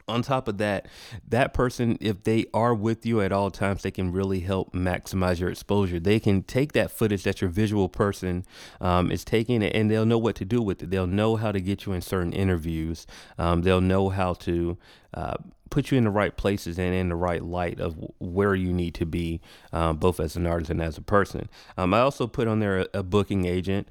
on 0.10 0.22
top 0.22 0.48
of 0.48 0.58
that, 0.58 0.88
that 1.28 1.54
person, 1.54 1.98
if 2.01 2.24
they 2.24 2.46
are 2.54 2.74
with 2.74 3.06
you 3.06 3.22
at 3.22 3.32
all 3.32 3.51
times, 3.51 3.84
they 3.84 3.92
can 3.92 4.12
really 4.12 4.42
help 4.42 4.74
maximize 4.74 5.39
your 5.39 5.50
exposure. 5.50 6.00
They 6.00 6.20
can 6.20 6.44
take 6.44 6.74
that 6.74 6.92
footage 6.92 7.24
that 7.24 7.42
your 7.42 7.50
visual 7.50 7.89
person 7.89 8.46
um, 8.82 9.12
is 9.12 9.24
taking 9.24 9.63
and 9.63 9.89
they'll 9.89 10.06
know 10.06 10.18
what 10.18 10.36
to 10.38 10.46
do 10.46 10.62
with 10.62 10.84
it. 10.84 10.89
They'll 10.89 11.08
know 11.08 11.36
how 11.36 11.51
to 11.51 11.60
get 11.62 11.86
you 11.86 11.94
in 11.94 12.01
certain 12.01 12.34
interviews. 12.34 13.06
Um, 13.38 13.62
they'll 13.62 13.82
know 13.82 14.10
how 14.10 14.34
to 14.34 14.78
uh, 15.13 15.36
put 15.70 15.92
you 15.92 15.98
in 15.98 16.04
the 16.04 16.10
right 16.10 16.36
places 16.36 16.80
and 16.80 16.94
in 16.94 17.10
the 17.10 17.16
right 17.16 17.44
light 17.44 17.80
of 17.80 17.96
where 18.20 18.56
you 18.56 18.74
need 18.74 18.94
to 18.96 19.06
be, 19.06 19.42
um, 19.72 19.98
both 19.98 20.20
as 20.20 20.36
an 20.36 20.46
artist 20.46 20.72
and 20.72 20.82
as 20.82 20.98
a 20.98 21.01
person. 21.01 21.50
Um, 21.78 21.94
I 21.94 22.00
also 22.00 22.28
put 22.28 22.48
on 22.48 22.60
there 22.60 22.80
a, 22.80 22.88
a 22.96 23.04
booking 23.04 23.46
agent. 23.46 23.88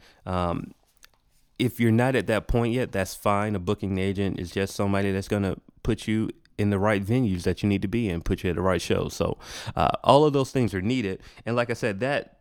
If 1.59 1.81
you're 1.81 1.91
not 1.91 2.15
at 2.15 2.27
that 2.29 2.47
point 2.47 2.73
yet, 2.73 2.93
that's 2.93 3.15
fine. 3.15 3.55
A 3.55 3.59
booking 3.59 3.99
agent 3.99 4.39
is 4.39 4.51
just 4.51 4.75
somebody 4.75 5.11
that's 5.11 5.29
going 5.29 5.43
to 5.43 5.57
put 5.83 6.07
you 6.07 6.31
in 6.57 6.71
the 6.71 6.79
right 6.79 7.05
venues 7.05 7.43
that 7.43 7.63
you 7.63 7.69
need 7.69 7.83
to 7.83 7.89
be 7.89 8.09
in, 8.09 8.21
put 8.21 8.43
you 8.43 8.51
at 8.51 8.57
the 8.57 8.63
right 8.63 8.83
shows. 8.83 9.15
So 9.15 9.39
uh, 9.77 9.91
all 10.03 10.25
of 10.25 10.33
those 10.33 10.51
things 10.51 10.75
are 10.75 10.83
needed. 10.83 11.21
And 11.47 11.57
like 11.57 11.71
I 11.71 11.75
said, 11.75 12.01
that 12.01 12.39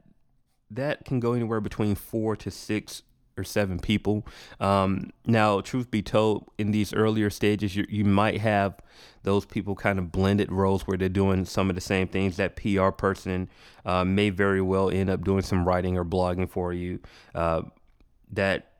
that 0.69 1.05
can 1.05 1.19
go 1.19 1.33
anywhere 1.33 1.61
between 1.61 1.95
four 1.95 2.35
to 2.35 2.51
six 2.51 3.03
or 3.37 3.43
seven 3.43 3.79
people. 3.79 4.25
Um, 4.59 5.11
now, 5.25 5.61
truth 5.61 5.91
be 5.91 6.01
told, 6.01 6.49
in 6.57 6.71
these 6.71 6.93
earlier 6.93 7.29
stages, 7.29 7.75
you, 7.75 7.85
you 7.87 8.03
might 8.03 8.41
have 8.41 8.75
those 9.23 9.45
people 9.45 9.75
kind 9.75 9.99
of 9.99 10.11
blended 10.11 10.51
roles 10.51 10.87
where 10.87 10.97
they're 10.97 11.09
doing 11.09 11.45
some 11.45 11.69
of 11.69 11.75
the 11.75 11.81
same 11.81 12.07
things. 12.07 12.37
That 12.37 12.55
PR 12.55 12.89
person 12.89 13.49
uh, 13.85 14.03
may 14.03 14.29
very 14.29 14.61
well 14.61 14.89
end 14.89 15.09
up 15.09 15.23
doing 15.23 15.43
some 15.43 15.65
writing 15.65 15.97
or 15.97 16.03
blogging 16.03 16.49
for 16.49 16.73
you. 16.73 16.99
Uh, 17.35 17.61
that 18.31 18.71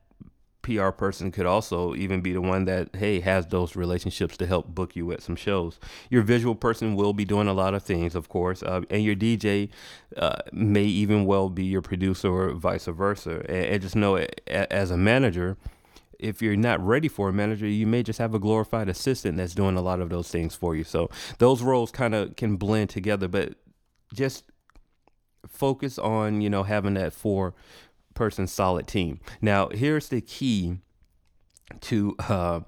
PR 0.67 0.89
person 0.89 1.31
could 1.31 1.45
also 1.45 1.95
even 1.95 2.19
be 2.19 2.33
the 2.33 2.41
one 2.41 2.65
that 2.65 2.93
hey 2.97 3.21
has 3.21 3.47
those 3.47 3.77
relationships 3.77 4.36
to 4.36 4.45
help 4.45 4.67
book 4.67 4.97
you 4.97 5.13
at 5.13 5.21
some 5.21 5.38
shows. 5.38 5.79
Your 6.09 6.24
visual 6.24 6.55
person 6.55 6.97
will 6.97 7.13
be 7.13 7.24
doing 7.24 7.47
a 7.47 7.53
lot 7.53 7.74
of 7.74 7.83
things, 7.83 8.15
of 8.15 8.27
course, 8.27 8.62
uh, 8.63 8.81
and 8.89 9.01
your 9.01 9.15
DJ 9.15 9.69
uh, 10.17 10.36
may 10.51 10.83
even 10.83 11.25
well 11.25 11.50
be 11.50 11.63
your 11.63 11.81
producer 11.81 12.27
or 12.27 12.51
vice 12.51 12.86
versa. 12.86 13.45
And, 13.47 13.65
and 13.65 13.81
just 13.81 13.95
know, 13.95 14.17
as 14.47 14.91
a 14.91 14.97
manager, 14.97 15.55
if 16.19 16.41
you're 16.41 16.57
not 16.57 16.86
ready 16.86 17.07
for 17.07 17.29
a 17.29 17.33
manager, 17.33 17.65
you 17.65 17.88
may 17.88 18.03
just 18.03 18.19
have 18.19 18.33
a 18.33 18.39
glorified 18.39 18.89
assistant 18.89 19.38
that's 19.38 19.55
doing 19.55 19.77
a 19.77 19.81
lot 19.81 20.01
of 20.01 20.09
those 20.09 20.27
things 20.29 20.53
for 20.53 20.75
you. 20.75 20.83
So 20.83 21.09
those 21.38 21.62
roles 21.62 21.91
kind 21.91 22.13
of 22.13 22.36
can 22.36 22.57
blend 22.57 22.89
together, 22.89 23.29
but 23.29 23.53
just 24.13 24.43
focus 25.47 25.97
on 25.97 26.41
you 26.41 26.50
know 26.50 26.63
having 26.63 26.95
that 26.95 27.13
four 27.13 27.53
person 28.17 28.47
solid 28.47 28.88
team. 28.88 29.19
Now, 29.41 29.69
here's 29.69 30.09
the 30.09 30.21
key 30.21 30.79
to 31.81 32.15
uh, 32.27 32.62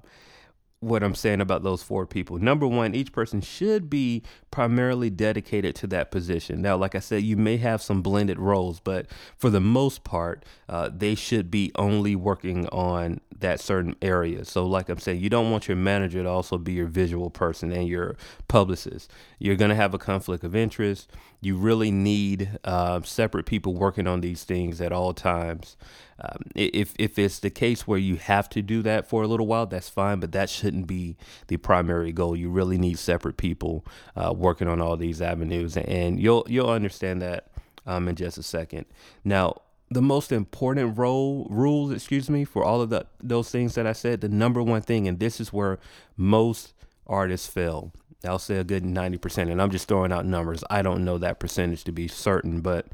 what 0.82 1.04
I'm 1.04 1.16
saying 1.16 1.42
about 1.42 1.64
those 1.64 1.84
four 1.84 2.06
people. 2.06 2.38
Number 2.38 2.66
one, 2.66 2.96
each 2.96 3.12
person 3.12 3.42
should 3.42 3.90
be 3.90 4.24
primarily 4.50 5.10
dedicated 5.10 5.76
to 5.76 5.88
that 5.88 6.10
position. 6.10 6.62
Now, 6.62 6.78
like 6.78 6.96
I 6.96 7.00
said, 7.00 7.24
you 7.24 7.36
may 7.36 7.58
have 7.58 7.82
some 7.82 8.02
blended 8.02 8.40
roles, 8.40 8.80
but 8.80 9.08
for 9.38 9.50
the 9.50 9.60
most 9.60 10.04
part, 10.06 10.46
uh, 10.70 10.90
they 10.96 11.16
should 11.16 11.52
be 11.52 11.72
only 11.76 12.16
working 12.16 12.68
on 12.70 13.20
that 13.40 13.60
certain 13.60 13.96
area. 14.02 14.46
So, 14.46 14.66
like 14.66 14.88
I'm 14.90 15.00
saying, 15.00 15.20
you 15.20 15.30
don't 15.30 15.52
want 15.52 15.68
your 15.68 15.78
manager 15.78 16.24
to 16.24 16.30
also 16.30 16.58
be 16.58 16.74
your 16.74 16.88
visual 16.88 17.30
person 17.30 17.72
and 17.72 17.88
your 17.88 18.16
publicist. 18.48 19.12
You're 19.38 19.56
going 19.56 19.70
to 19.70 19.76
have 19.76 19.94
a 19.94 20.00
conflict 20.00 20.44
of 20.44 20.56
interest. 20.56 21.12
You 21.42 21.58
really 21.58 21.92
need 21.92 22.58
uh, 22.64 23.02
separate 23.02 23.46
people 23.46 23.74
working 23.74 24.08
on 24.08 24.22
these 24.22 24.44
things 24.44 24.80
at 24.82 24.92
all 24.92 25.14
times. 25.14 25.78
Um, 26.22 26.44
if 26.54 26.94
if 27.00 27.18
it's 27.18 27.40
the 27.40 27.50
case 27.50 27.88
where 27.88 27.98
you 27.98 28.18
have 28.18 28.50
to 28.50 28.62
do 28.62 28.82
that 28.82 29.08
for 29.08 29.24
a 29.24 29.28
little 29.28 29.48
while, 29.48 29.66
that's 29.66 29.90
fine, 29.90 30.20
but 30.20 30.34
that 30.34 30.50
shouldn't 30.50 30.86
be 30.86 31.16
the 31.48 31.58
primary 31.58 32.12
goal. 32.12 32.36
You 32.36 32.50
really 32.50 32.78
need 32.78 33.00
separate 33.00 33.38
people 33.38 33.86
uh, 34.16 34.34
working 34.36 34.68
on 34.68 34.82
all 34.82 34.98
these 34.98 35.22
avenues, 35.22 35.78
and 35.78 36.20
you'll 36.20 36.46
you'll 36.50 36.70
understand 36.70 37.22
that 37.22 37.48
um, 37.86 38.08
in 38.08 38.16
just 38.16 38.38
a 38.38 38.44
second. 38.44 38.86
Now, 39.24 39.62
the 39.90 40.02
most 40.02 40.32
important 40.32 40.98
role 40.98 41.48
rules, 41.50 41.92
excuse 41.92 42.30
me, 42.30 42.44
for 42.44 42.64
all 42.66 42.82
of 42.82 42.90
the 42.90 43.06
those 43.22 43.50
things 43.50 43.76
that 43.76 43.88
I 43.88 43.94
said, 43.94 44.20
the 44.20 44.30
number 44.30 44.62
one 44.62 44.82
thing, 44.82 45.08
and 45.08 45.20
this 45.20 45.40
is 45.40 45.54
where 45.54 45.80
most 46.18 46.74
artists 47.08 47.48
fail. 47.48 47.94
I'll 48.26 48.38
say 48.38 48.58
a 48.58 48.66
good 48.66 48.84
90%, 48.84 49.50
and 49.50 49.62
I'm 49.62 49.72
just 49.72 49.88
throwing 49.88 50.12
out 50.12 50.26
numbers. 50.26 50.62
I 50.70 50.82
don't 50.82 51.06
know 51.06 51.18
that 51.20 51.40
percentage 51.40 51.86
to 51.86 51.94
be 51.94 52.10
certain, 52.10 52.60
but 52.60 52.88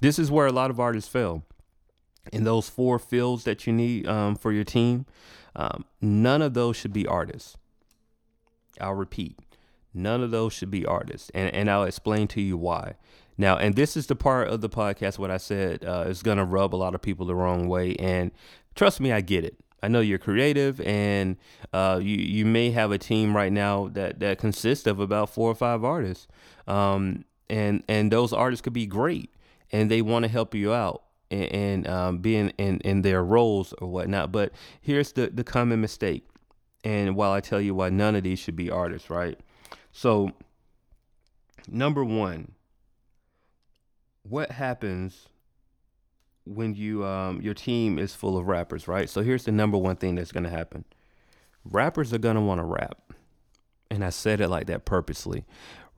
this 0.00 0.16
is 0.16 0.30
where 0.30 0.46
a 0.46 0.52
lot 0.52 0.70
of 0.70 0.78
artists 0.78 1.10
fail 1.10 1.42
in 2.32 2.44
those 2.44 2.68
four 2.68 2.98
fields 2.98 3.44
that 3.44 3.66
you 3.66 3.72
need 3.72 4.06
um, 4.06 4.36
for 4.36 4.52
your 4.52 4.64
team, 4.64 5.06
um, 5.56 5.84
none 6.00 6.42
of 6.42 6.54
those 6.54 6.76
should 6.76 6.92
be 6.92 7.06
artists. 7.06 7.56
I'll 8.80 8.94
repeat, 8.94 9.38
none 9.92 10.22
of 10.22 10.30
those 10.30 10.52
should 10.52 10.70
be 10.70 10.86
artists, 10.86 11.30
and 11.34 11.52
and 11.54 11.70
I'll 11.70 11.84
explain 11.84 12.28
to 12.28 12.40
you 12.40 12.56
why. 12.56 12.94
Now, 13.36 13.56
and 13.56 13.74
this 13.74 13.96
is 13.96 14.06
the 14.06 14.16
part 14.16 14.48
of 14.48 14.60
the 14.60 14.68
podcast 14.68 15.18
what 15.18 15.30
I 15.30 15.38
said 15.38 15.84
uh, 15.84 16.04
is 16.08 16.22
gonna 16.22 16.44
rub 16.44 16.74
a 16.74 16.76
lot 16.76 16.94
of 16.94 17.02
people 17.02 17.26
the 17.26 17.34
wrong 17.34 17.68
way, 17.68 17.94
and 17.96 18.30
trust 18.74 19.00
me, 19.00 19.12
I 19.12 19.20
get 19.20 19.44
it. 19.44 19.56
I 19.82 19.88
know 19.88 20.00
you're 20.00 20.18
creative, 20.18 20.80
and 20.82 21.36
uh, 21.72 22.00
you 22.02 22.16
you 22.16 22.44
may 22.46 22.70
have 22.70 22.92
a 22.92 22.98
team 22.98 23.36
right 23.36 23.52
now 23.52 23.88
that 23.88 24.20
that 24.20 24.38
consists 24.38 24.86
of 24.86 25.00
about 25.00 25.30
four 25.30 25.50
or 25.50 25.54
five 25.54 25.84
artists, 25.84 26.26
um, 26.66 27.24
and 27.48 27.82
and 27.88 28.12
those 28.12 28.32
artists 28.32 28.62
could 28.62 28.72
be 28.72 28.86
great, 28.86 29.30
and 29.72 29.90
they 29.90 30.02
want 30.02 30.24
to 30.24 30.30
help 30.30 30.54
you 30.54 30.72
out 30.72 31.02
and, 31.30 31.52
and 31.52 31.88
um, 31.88 32.18
being 32.18 32.50
in, 32.58 32.80
in 32.80 33.02
their 33.02 33.22
roles 33.22 33.72
or 33.74 33.88
whatnot. 33.88 34.32
But 34.32 34.52
here's 34.80 35.12
the, 35.12 35.28
the 35.28 35.44
common 35.44 35.80
mistake. 35.80 36.26
And 36.82 37.14
while 37.14 37.32
I 37.32 37.40
tell 37.40 37.60
you 37.60 37.74
why 37.74 37.90
none 37.90 38.16
of 38.16 38.22
these 38.22 38.38
should 38.38 38.56
be 38.56 38.70
artists, 38.70 39.10
right? 39.10 39.38
So, 39.92 40.32
number 41.68 42.04
one, 42.04 42.52
what 44.22 44.52
happens 44.52 45.28
when 46.44 46.74
you 46.74 47.04
um, 47.04 47.40
your 47.42 47.54
team 47.54 47.98
is 47.98 48.14
full 48.14 48.36
of 48.36 48.46
rappers, 48.46 48.88
right? 48.88 49.08
So 49.10 49.22
here's 49.22 49.44
the 49.44 49.52
number 49.52 49.76
one 49.76 49.96
thing 49.96 50.14
that's 50.14 50.32
gonna 50.32 50.50
happen. 50.50 50.84
Rappers 51.64 52.12
are 52.12 52.18
gonna 52.18 52.40
want 52.40 52.60
to 52.60 52.64
rap, 52.64 53.12
and 53.90 54.04
I 54.04 54.10
said 54.10 54.40
it 54.40 54.48
like 54.48 54.66
that 54.66 54.84
purposely 54.84 55.44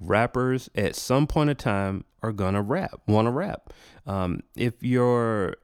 rappers 0.09 0.68
at 0.75 0.97
some 0.97 1.26
point 1.26 1.50
in 1.50 1.56
time 1.56 2.04
are 2.23 2.32
gonna 2.32 2.62
rap, 2.62 3.00
want 3.06 3.26
to 3.26 3.30
rap. 3.30 3.73
Um, 4.06 4.40
if 4.56 4.82
your 4.82 5.56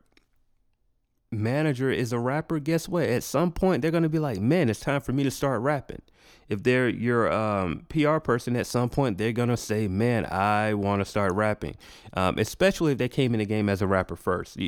manager 1.30 1.90
is 1.90 2.12
a 2.12 2.18
rapper, 2.18 2.58
guess 2.58 2.88
what? 2.88 3.04
At 3.04 3.22
some 3.22 3.52
point, 3.52 3.82
they're 3.82 3.90
gonna 3.90 4.08
be 4.08 4.18
like, 4.18 4.40
"Man, 4.40 4.68
it's 4.68 4.80
time 4.80 5.00
for 5.00 5.12
me 5.12 5.22
to 5.24 5.30
start 5.30 5.60
rapping." 5.60 6.02
If 6.48 6.62
they're 6.62 6.88
your 6.88 7.30
um, 7.30 7.84
PR 7.88 8.18
person, 8.18 8.56
at 8.56 8.66
some 8.66 8.88
point, 8.88 9.18
they're 9.18 9.32
gonna 9.32 9.56
say, 9.56 9.88
"Man, 9.88 10.26
I 10.26 10.74
want 10.74 11.00
to 11.00 11.04
start 11.04 11.32
rapping." 11.32 11.76
Um, 12.14 12.38
especially 12.38 12.92
if 12.92 12.98
they 12.98 13.08
came 13.08 13.34
in 13.34 13.38
the 13.38 13.46
game 13.46 13.68
as 13.68 13.82
a 13.82 13.86
rapper 13.86 14.16
first. 14.16 14.58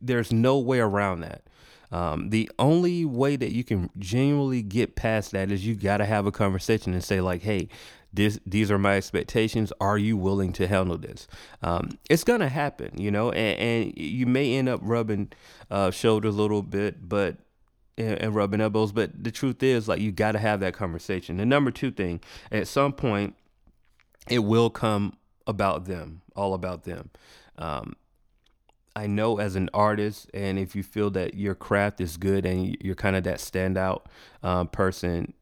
There's 0.00 0.32
no 0.32 0.58
way 0.58 0.80
around 0.80 1.20
that. 1.20 1.42
Um, 1.90 2.28
the 2.30 2.50
only 2.58 3.04
way 3.06 3.36
that 3.36 3.52
you 3.52 3.64
can 3.64 3.88
genuinely 3.98 4.62
get 4.62 4.94
past 4.94 5.30
that 5.32 5.50
is 5.50 5.66
you 5.66 5.74
got 5.74 5.98
to 5.98 6.04
have 6.04 6.26
a 6.26 6.32
conversation 6.32 6.92
and 6.92 7.02
say 7.02 7.20
like, 7.20 7.42
"Hey, 7.42 7.68
this 8.12 8.38
these 8.46 8.70
are 8.70 8.78
my 8.78 8.96
expectations. 8.96 9.72
Are 9.80 9.98
you 9.98 10.16
willing 10.16 10.52
to 10.54 10.66
handle 10.66 10.98
this? 10.98 11.26
Um, 11.62 11.98
it's 12.08 12.24
gonna 12.24 12.48
happen 12.48 12.90
you 12.96 13.10
know 13.10 13.30
and, 13.30 13.58
and 13.58 13.98
you 13.98 14.26
may 14.26 14.54
end 14.54 14.68
up 14.68 14.80
rubbing 14.82 15.30
uh, 15.70 15.90
shoulders 15.90 16.34
a 16.34 16.38
little 16.38 16.62
bit 16.62 17.08
but 17.08 17.36
and, 17.96 18.18
and 18.20 18.34
rubbing 18.34 18.60
elbows 18.60 18.92
but 18.92 19.22
the 19.22 19.30
truth 19.30 19.62
is 19.62 19.88
like 19.88 20.00
you 20.00 20.12
got 20.12 20.32
to 20.32 20.38
have 20.38 20.60
that 20.60 20.74
conversation. 20.74 21.36
The 21.36 21.46
number 21.46 21.70
two 21.70 21.90
thing 21.90 22.20
at 22.50 22.68
some 22.68 22.92
point 22.92 23.34
it 24.28 24.40
will 24.40 24.70
come 24.70 25.16
about 25.46 25.86
them 25.86 26.22
all 26.38 26.54
about 26.54 26.84
them. 26.84 27.10
Um, 27.58 27.96
I 28.94 29.06
know 29.06 29.38
as 29.38 29.56
an 29.56 29.70
artist, 29.74 30.30
and 30.32 30.58
if 30.58 30.74
you 30.74 30.82
feel 30.82 31.10
that 31.10 31.34
your 31.34 31.54
craft 31.54 32.00
is 32.00 32.16
good 32.16 32.46
and 32.46 32.76
you're 32.80 32.94
kind 32.94 33.16
of 33.16 33.24
that 33.24 33.38
standout 33.38 34.02
um, 34.42 34.68
person, 34.68 35.34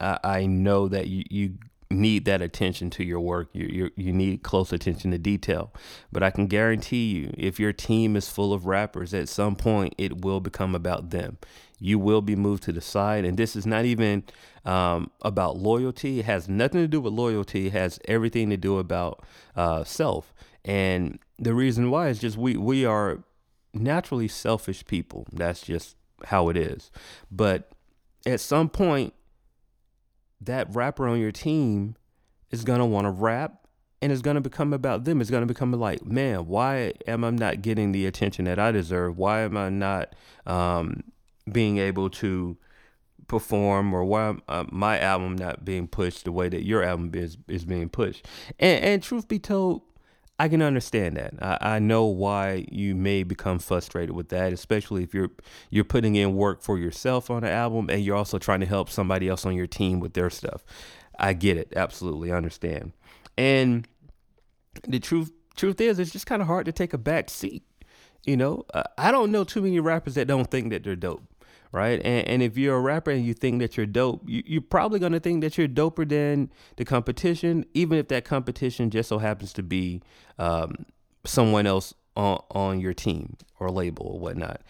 I, 0.00 0.18
I, 0.22 0.46
know 0.46 0.88
that 0.88 1.08
you, 1.08 1.24
you 1.28 1.54
need 1.92 2.24
that 2.24 2.42
attention 2.42 2.90
to 2.90 3.04
your 3.04 3.20
work. 3.20 3.48
You, 3.52 3.66
you 3.66 3.90
you 3.96 4.12
need 4.12 4.42
close 4.42 4.72
attention 4.72 5.10
to 5.12 5.18
detail. 5.18 5.72
But 6.10 6.22
I 6.22 6.30
can 6.30 6.46
guarantee 6.46 7.10
you, 7.12 7.32
if 7.36 7.60
your 7.60 7.72
team 7.72 8.16
is 8.16 8.28
full 8.28 8.52
of 8.52 8.66
rappers, 8.66 9.14
at 9.14 9.28
some 9.28 9.56
point 9.56 9.94
it 9.98 10.22
will 10.22 10.40
become 10.40 10.74
about 10.74 11.10
them. 11.10 11.38
You 11.78 11.98
will 11.98 12.22
be 12.22 12.36
moved 12.36 12.62
to 12.64 12.72
the 12.72 12.80
side, 12.80 13.24
and 13.24 13.36
this 13.36 13.56
is 13.56 13.66
not 13.66 13.84
even 13.84 14.24
um, 14.64 15.10
about 15.22 15.56
loyalty. 15.56 16.20
It 16.20 16.24
has 16.26 16.48
nothing 16.48 16.80
to 16.80 16.88
do 16.88 17.00
with 17.00 17.12
loyalty. 17.12 17.66
It 17.66 17.72
has 17.72 17.98
everything 18.06 18.50
to 18.50 18.56
do 18.56 18.78
about 18.78 19.24
uh, 19.56 19.84
self. 19.84 20.32
And 20.64 21.18
the 21.38 21.54
reason 21.54 21.90
why 21.90 22.08
is 22.08 22.20
just 22.20 22.36
we 22.36 22.56
we 22.56 22.84
are 22.84 23.24
naturally 23.74 24.28
selfish 24.28 24.84
people. 24.86 25.26
That's 25.32 25.62
just 25.62 25.96
how 26.26 26.48
it 26.48 26.56
is. 26.56 26.90
But 27.30 27.72
at 28.26 28.40
some 28.40 28.68
point, 28.68 29.14
that 30.44 30.74
rapper 30.74 31.08
on 31.08 31.20
your 31.20 31.32
team 31.32 31.96
is 32.50 32.64
gonna 32.64 32.86
want 32.86 33.06
to 33.06 33.10
rap 33.10 33.66
and 34.00 34.10
it's 34.10 34.22
gonna 34.22 34.40
become 34.40 34.72
about 34.72 35.04
them. 35.04 35.20
It's 35.20 35.30
gonna 35.30 35.46
become 35.46 35.72
like, 35.72 36.04
man, 36.04 36.46
why 36.46 36.92
am 37.06 37.24
I 37.24 37.30
not 37.30 37.62
getting 37.62 37.92
the 37.92 38.06
attention 38.06 38.46
that 38.46 38.58
I 38.58 38.72
deserve? 38.72 39.16
Why 39.16 39.40
am 39.42 39.56
I 39.56 39.68
not 39.68 40.14
um, 40.44 41.04
being 41.50 41.78
able 41.78 42.10
to 42.10 42.56
perform, 43.28 43.94
or 43.94 44.04
why 44.04 44.36
uh, 44.48 44.64
my 44.70 44.98
album 44.98 45.36
not 45.36 45.64
being 45.64 45.86
pushed 45.86 46.24
the 46.24 46.32
way 46.32 46.48
that 46.48 46.64
your 46.64 46.82
album 46.82 47.12
is 47.14 47.36
is 47.46 47.64
being 47.64 47.88
pushed? 47.88 48.26
And, 48.58 48.84
and 48.84 49.02
truth 49.02 49.28
be 49.28 49.38
told, 49.38 49.82
I 50.38 50.48
can 50.48 50.62
understand 50.62 51.16
that. 51.16 51.34
I, 51.40 51.76
I, 51.76 51.78
know 51.78 52.06
why 52.06 52.66
you 52.70 52.94
may 52.94 53.22
become 53.22 53.58
frustrated 53.58 54.16
with 54.16 54.30
that, 54.30 54.52
especially 54.52 55.02
if 55.04 55.14
you're 55.14 55.30
you're 55.70 55.84
putting 55.84 56.16
in 56.16 56.34
work 56.34 56.62
for 56.62 56.78
yourself 56.78 57.30
on 57.30 57.44
an 57.44 57.50
album 57.50 57.88
and 57.90 58.02
you're 58.02 58.16
also 58.16 58.38
trying 58.38 58.60
to 58.60 58.66
help 58.66 58.90
somebody 58.90 59.28
else 59.28 59.46
on 59.46 59.54
your 59.54 59.66
team 59.66 60.00
with 60.00 60.14
their 60.14 60.30
stuff. 60.30 60.64
I 61.18 61.34
get 61.34 61.56
it, 61.58 61.72
absolutely 61.76 62.32
understand. 62.32 62.92
And 63.36 63.86
the 64.88 64.98
truth 64.98 65.30
truth 65.54 65.80
is, 65.80 65.98
it's 65.98 66.10
just 66.10 66.26
kind 66.26 66.42
of 66.42 66.48
hard 66.48 66.66
to 66.66 66.72
take 66.72 66.92
a 66.92 66.98
back 66.98 67.30
seat. 67.30 67.62
You 68.24 68.36
know, 68.36 68.64
I 68.96 69.10
don't 69.10 69.32
know 69.32 69.44
too 69.44 69.62
many 69.62 69.80
rappers 69.80 70.14
that 70.14 70.28
don't 70.28 70.50
think 70.50 70.70
that 70.70 70.84
they're 70.84 70.96
dope 70.96 71.22
right? 71.72 72.00
And, 72.04 72.28
and 72.28 72.42
if 72.42 72.56
you're 72.56 72.76
a 72.76 72.80
rapper 72.80 73.10
and 73.10 73.24
you 73.24 73.34
think 73.34 73.60
that 73.60 73.76
you're 73.76 73.86
dope, 73.86 74.22
you, 74.26 74.42
you're 74.46 74.60
probably 74.60 75.00
to 75.12 75.20
think 75.20 75.40
that 75.40 75.58
you're 75.58 75.68
doper 75.68 76.08
than 76.08 76.50
the 76.76 76.84
competition, 76.84 77.64
even 77.74 77.98
if 77.98 78.08
that 78.08 78.24
competition 78.24 78.90
just 78.90 79.08
so 79.08 79.18
happens 79.18 79.52
to 79.54 79.62
be 79.62 80.02
um, 80.38 80.84
someone 81.24 81.66
else 81.66 81.94
on, 82.14 82.42
on 82.50 82.80
your 82.80 82.92
team 82.92 83.36
or 83.58 83.70
label 83.70 84.06
or 84.06 84.20
whatnot. 84.20 84.60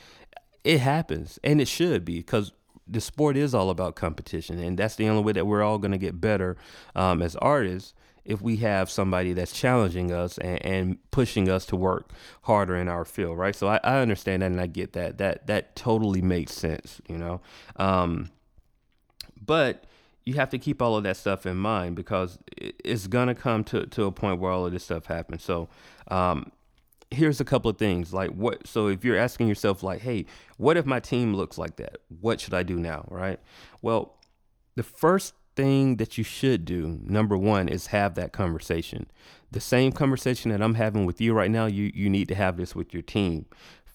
It 0.64 0.78
happens, 0.78 1.40
and 1.42 1.60
it 1.60 1.66
should 1.66 2.04
be 2.04 2.18
because 2.18 2.52
the 2.86 3.00
sport 3.00 3.36
is 3.36 3.52
all 3.52 3.68
about 3.68 3.96
competition, 3.96 4.60
and 4.60 4.78
that's 4.78 4.94
the 4.94 5.08
only 5.08 5.22
way 5.22 5.32
that 5.32 5.46
we're 5.46 5.62
all 5.62 5.78
to 5.92 5.98
get 5.98 6.20
better 6.20 6.56
um, 6.94 7.20
as 7.20 7.34
artists 7.36 7.94
if 8.24 8.40
we 8.40 8.56
have 8.58 8.90
somebody 8.90 9.32
that's 9.32 9.52
challenging 9.52 10.12
us 10.12 10.38
and, 10.38 10.64
and, 10.64 11.10
pushing 11.10 11.48
us 11.48 11.66
to 11.66 11.76
work 11.76 12.10
harder 12.42 12.76
in 12.76 12.88
our 12.88 13.04
field, 13.04 13.36
right? 13.36 13.54
So 13.54 13.68
I, 13.68 13.80
I, 13.82 13.98
understand 13.98 14.42
that 14.42 14.46
and 14.46 14.60
I 14.60 14.66
get 14.66 14.92
that. 14.92 15.18
That 15.18 15.46
that 15.48 15.76
totally 15.76 16.22
makes 16.22 16.52
sense, 16.52 17.00
you 17.08 17.18
know. 17.18 17.40
Um, 17.76 18.30
but 19.44 19.84
you 20.24 20.34
have 20.34 20.50
to 20.50 20.58
keep 20.58 20.80
all 20.80 20.96
of 20.96 21.02
that 21.02 21.16
stuff 21.16 21.46
in 21.46 21.56
mind 21.56 21.96
because 21.96 22.38
it's 22.56 23.08
gonna 23.08 23.34
come 23.34 23.64
to, 23.64 23.86
to 23.86 24.04
a 24.04 24.12
point 24.12 24.40
where 24.40 24.52
all 24.52 24.66
of 24.66 24.72
this 24.72 24.84
stuff 24.84 25.06
happens. 25.06 25.42
So 25.42 25.68
um, 26.08 26.52
here's 27.12 27.40
a 27.40 27.44
couple 27.44 27.70
of 27.70 27.76
things 27.76 28.12
like 28.12 28.30
what 28.30 28.66
so 28.66 28.88
if 28.88 29.04
you're 29.04 29.18
asking 29.18 29.48
yourself 29.48 29.82
like 29.82 30.00
hey 30.00 30.24
what 30.56 30.76
if 30.76 30.86
my 30.86 30.98
team 30.98 31.34
looks 31.34 31.58
like 31.58 31.76
that 31.76 31.98
what 32.20 32.40
should 32.40 32.54
i 32.54 32.62
do 32.62 32.76
now 32.76 33.04
right 33.10 33.38
well 33.82 34.14
the 34.76 34.82
first 34.82 35.34
thing 35.54 35.96
that 35.96 36.18
you 36.18 36.24
should 36.24 36.64
do, 36.64 37.00
number 37.04 37.36
one, 37.36 37.68
is 37.68 37.88
have 37.88 38.14
that 38.14 38.32
conversation. 38.32 39.06
The 39.50 39.60
same 39.60 39.92
conversation 39.92 40.50
that 40.50 40.62
I'm 40.62 40.74
having 40.74 41.04
with 41.04 41.20
you 41.20 41.34
right 41.34 41.50
now, 41.50 41.66
you, 41.66 41.90
you 41.94 42.08
need 42.08 42.28
to 42.28 42.34
have 42.34 42.56
this 42.56 42.74
with 42.74 42.92
your 42.94 43.02
team 43.02 43.46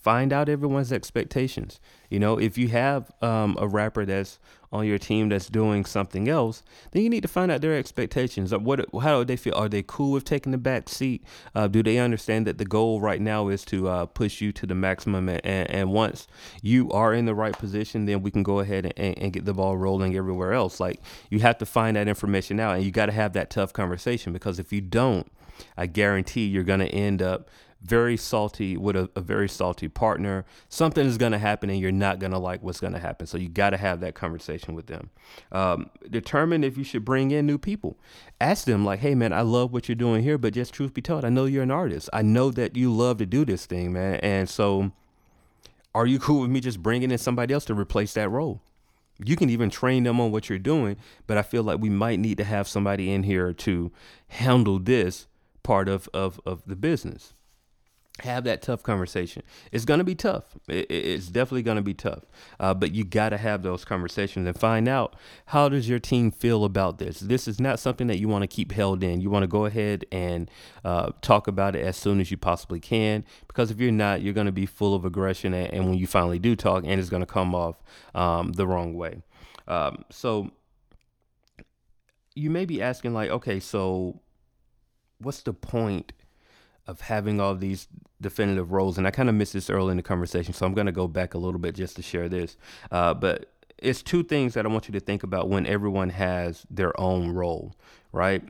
find 0.08 0.32
out 0.32 0.48
everyone's 0.48 0.94
expectations. 0.94 1.82
You 2.10 2.18
know, 2.18 2.40
if 2.40 2.58
you 2.58 2.70
have 2.70 3.12
um, 3.22 3.58
a 3.60 3.68
rapper 3.68 4.06
that's 4.06 4.40
on 4.72 4.86
your 4.86 4.98
team 4.98 5.28
that's 5.28 5.50
doing 5.50 5.84
something 5.84 6.30
else, 6.30 6.64
then 6.94 7.04
you 7.04 7.10
need 7.10 7.24
to 7.24 7.28
find 7.28 7.52
out 7.52 7.60
their 7.60 7.78
expectations. 7.78 8.56
What, 8.56 8.86
how 9.02 9.20
do 9.20 9.26
they 9.26 9.36
feel? 9.36 9.54
Are 9.56 9.68
they 9.68 9.84
cool 9.86 10.14
with 10.14 10.24
taking 10.24 10.54
the 10.54 10.58
back 10.58 10.88
seat? 10.88 11.26
Uh, 11.54 11.68
do 11.68 11.84
they 11.84 11.98
understand 11.98 12.48
that 12.48 12.58
the 12.58 12.64
goal 12.64 13.02
right 13.02 13.20
now 13.20 13.50
is 13.50 13.66
to 13.66 13.90
uh, 13.90 14.06
push 14.06 14.40
you 14.40 14.54
to 14.54 14.66
the 14.66 14.76
maximum? 14.76 15.28
And, 15.28 15.46
and, 15.46 15.92
once 15.92 16.26
you 16.62 16.90
are 16.92 17.14
in 17.14 17.26
the 17.26 17.36
right 17.36 17.58
position, 17.58 18.06
then 18.06 18.22
we 18.22 18.32
can 18.32 18.44
go 18.44 18.60
ahead 18.62 18.94
and, 18.96 19.18
and 19.18 19.34
get 19.34 19.44
the 19.44 19.54
ball 19.54 19.76
rolling 19.76 20.16
everywhere 20.16 20.54
else. 20.54 20.80
Like 20.80 21.02
you 21.30 21.40
have 21.40 21.58
to 21.58 21.66
find 21.66 21.98
that 21.98 22.08
information 22.08 22.62
out, 22.62 22.78
and 22.78 22.86
you 22.86 22.92
got 22.92 23.08
to 23.08 23.12
have 23.12 23.34
that 23.34 23.50
tough 23.50 23.74
conversation 23.74 24.32
because 24.32 24.58
if 24.58 24.72
you 24.72 24.80
don't, 24.80 25.30
I 25.76 25.86
guarantee 25.88 26.46
you're 26.46 26.64
going 26.64 26.80
to 26.80 26.90
end 26.90 27.22
up 27.22 27.50
very 27.82 28.18
salty 28.18 28.76
with 28.76 28.96
a, 28.96 29.10
a 29.16 29.22
very 29.22 29.48
salty 29.48 29.88
partner. 29.88 30.46
Something 30.70 31.06
is 31.06 31.18
going 31.18 31.32
to 31.32 31.38
happen 31.38 31.70
and 31.70 31.80
you're 31.80 31.92
not 31.92 32.20
going 32.20 32.32
to 32.32 32.40
like 32.40 32.64
what's 32.64 32.80
going 32.80 32.94
to 32.94 33.00
happen. 33.00 33.28
So 33.28 33.38
you 33.38 33.50
got 33.50 33.72
to 33.72 33.78
have 33.78 34.00
that 34.00 34.16
conversation 34.16 34.74
with 34.74 34.88
them. 34.88 35.10
Um, 35.52 35.90
determine 36.10 36.64
if 36.64 36.78
you 36.78 36.84
should 36.84 37.06
bring 37.06 37.32
in 37.32 37.46
new 37.46 37.58
people. 37.58 37.98
Ask 38.42 38.66
them, 38.66 38.84
like, 38.84 39.00
hey, 39.00 39.16
man, 39.16 39.34
I 39.34 39.42
love 39.42 39.74
what 39.74 39.88
you're 39.88 39.96
doing 39.96 40.24
here, 40.24 40.38
but 40.38 40.54
just 40.54 40.74
truth 40.74 40.94
be 40.94 41.02
told, 41.02 41.24
I 41.24 41.30
know 41.30 41.46
you're 41.46 41.64
an 41.64 41.72
artist. 41.72 42.10
I 42.14 42.22
know 42.22 42.52
that 42.52 42.76
you 42.76 42.94
love 42.94 43.18
to 43.18 43.26
do 43.26 43.46
this 43.46 43.66
thing, 43.66 43.94
man. 43.94 44.16
And 44.22 44.50
so 44.50 44.92
are 45.94 46.06
you 46.06 46.20
cool 46.20 46.42
with 46.42 46.52
me 46.52 46.60
just 46.60 46.82
bringing 46.82 47.12
in 47.12 47.18
somebody 47.18 47.54
else 47.54 47.66
to 47.66 47.74
replace 47.74 48.14
that 48.14 48.30
role? 48.30 48.62
You 49.24 49.36
can 49.36 49.50
even 49.50 49.72
train 49.72 50.04
them 50.04 50.20
on 50.20 50.32
what 50.32 50.48
you're 50.48 50.60
doing, 50.60 50.98
but 51.26 51.38
I 51.38 51.42
feel 51.42 51.64
like 51.64 51.80
we 51.80 51.90
might 51.90 52.20
need 52.20 52.38
to 52.38 52.44
have 52.44 52.68
somebody 52.68 53.12
in 53.12 53.24
here 53.24 53.52
to 53.52 53.92
handle 54.28 54.78
this 54.78 55.26
part 55.64 55.90
of, 55.90 56.08
of, 56.14 56.40
of 56.46 56.62
the 56.68 56.76
business 56.76 57.34
have 58.22 58.44
that 58.46 58.62
tough 58.62 58.82
conversation. 58.84 59.44
It's 59.72 59.86
going 59.86 60.00
to 60.00 60.04
be 60.04 60.16
tough. 60.16 60.44
it's 60.68 61.28
definitely 61.28 61.62
going 61.64 61.78
to 61.78 61.84
be 61.84 61.94
tough. 61.94 62.24
Uh, 62.60 62.74
but 62.74 62.92
you 62.92 63.04
got 63.04 63.30
to 63.30 63.38
have 63.38 63.64
those 63.64 63.86
conversations 63.86 64.48
and 64.48 64.58
find 64.58 64.88
out 64.88 65.16
how 65.48 65.70
does 65.70 65.88
your 65.88 66.00
team 66.00 66.32
feel 66.32 66.66
about 66.66 66.98
this. 66.98 67.20
This 67.20 67.48
is 67.48 67.60
not 67.60 67.80
something 67.80 68.08
that 68.08 68.20
you 68.20 68.28
want 68.28 68.44
to 68.44 68.48
keep 68.48 68.72
held 68.72 69.04
in. 69.04 69.22
You 69.22 69.30
want 69.30 69.44
to 69.44 69.48
go 69.48 69.66
ahead 69.66 70.06
and 70.12 70.50
uh, 70.84 71.12
talk 71.22 71.48
about 71.48 71.76
it 71.76 71.86
as 71.86 71.96
soon 71.96 72.20
as 72.20 72.32
you 72.32 72.38
possibly 72.38 72.80
can. 72.80 73.24
Because 73.48 73.70
if 73.70 73.80
you're 73.80 73.92
not, 73.92 74.22
you're 74.22 74.34
going 74.34 74.46
to 74.46 74.52
be 74.52 74.66
full 74.66 74.96
of 74.96 75.06
aggression. 75.06 75.54
And, 75.54 75.74
and, 75.74 75.88
when 75.88 75.98
you 75.98 76.08
finally 76.08 76.40
do 76.40 76.56
talk, 76.56 76.84
and 76.86 77.00
it's 77.00 77.10
going 77.10 77.22
to 77.22 77.28
come 77.28 77.54
off 77.54 77.82
um, 78.16 78.52
the 78.54 78.66
wrong 78.66 78.96
way. 78.96 79.22
Um, 79.68 80.04
so 80.10 80.52
you 82.36 82.50
may 82.50 82.66
be 82.66 82.82
asking, 82.82 83.14
like, 83.14 83.30
okay, 83.30 83.60
so 83.60 84.22
what's 85.20 85.42
the 85.42 85.54
point? 85.54 86.14
Of 86.88 87.02
having 87.02 87.40
all 87.40 87.56
these 87.56 87.88
definitive 88.22 88.72
roles. 88.72 88.98
And 88.98 89.06
I 89.06 89.12
kind 89.12 89.30
of 89.30 89.36
missed 89.36 89.54
this 89.54 89.70
early 89.70 89.92
in 89.92 89.98
the 89.98 90.04
conversation, 90.04 90.54
so 90.54 90.66
I'm 90.66 90.74
going 90.74 90.88
to 90.88 90.92
go 90.92 91.08
back 91.08 91.34
a 91.34 91.38
little 91.38 91.60
bit 91.60 91.76
just 91.76 91.96
to 91.98 92.02
share 92.02 92.30
this. 92.30 92.58
Uh, 92.92 93.14
but 93.14 93.52
it's 93.78 94.02
two 94.02 94.24
things 94.24 94.54
that 94.54 94.66
I 94.66 94.70
want 94.70 94.88
you 94.88 94.94
to 94.94 95.00
think 95.00 95.24
about 95.24 95.50
when 95.50 95.66
everyone 95.66 96.10
has 96.10 96.66
their 96.70 97.00
own 97.00 97.32
role, 97.32 97.76
right? 98.12 98.44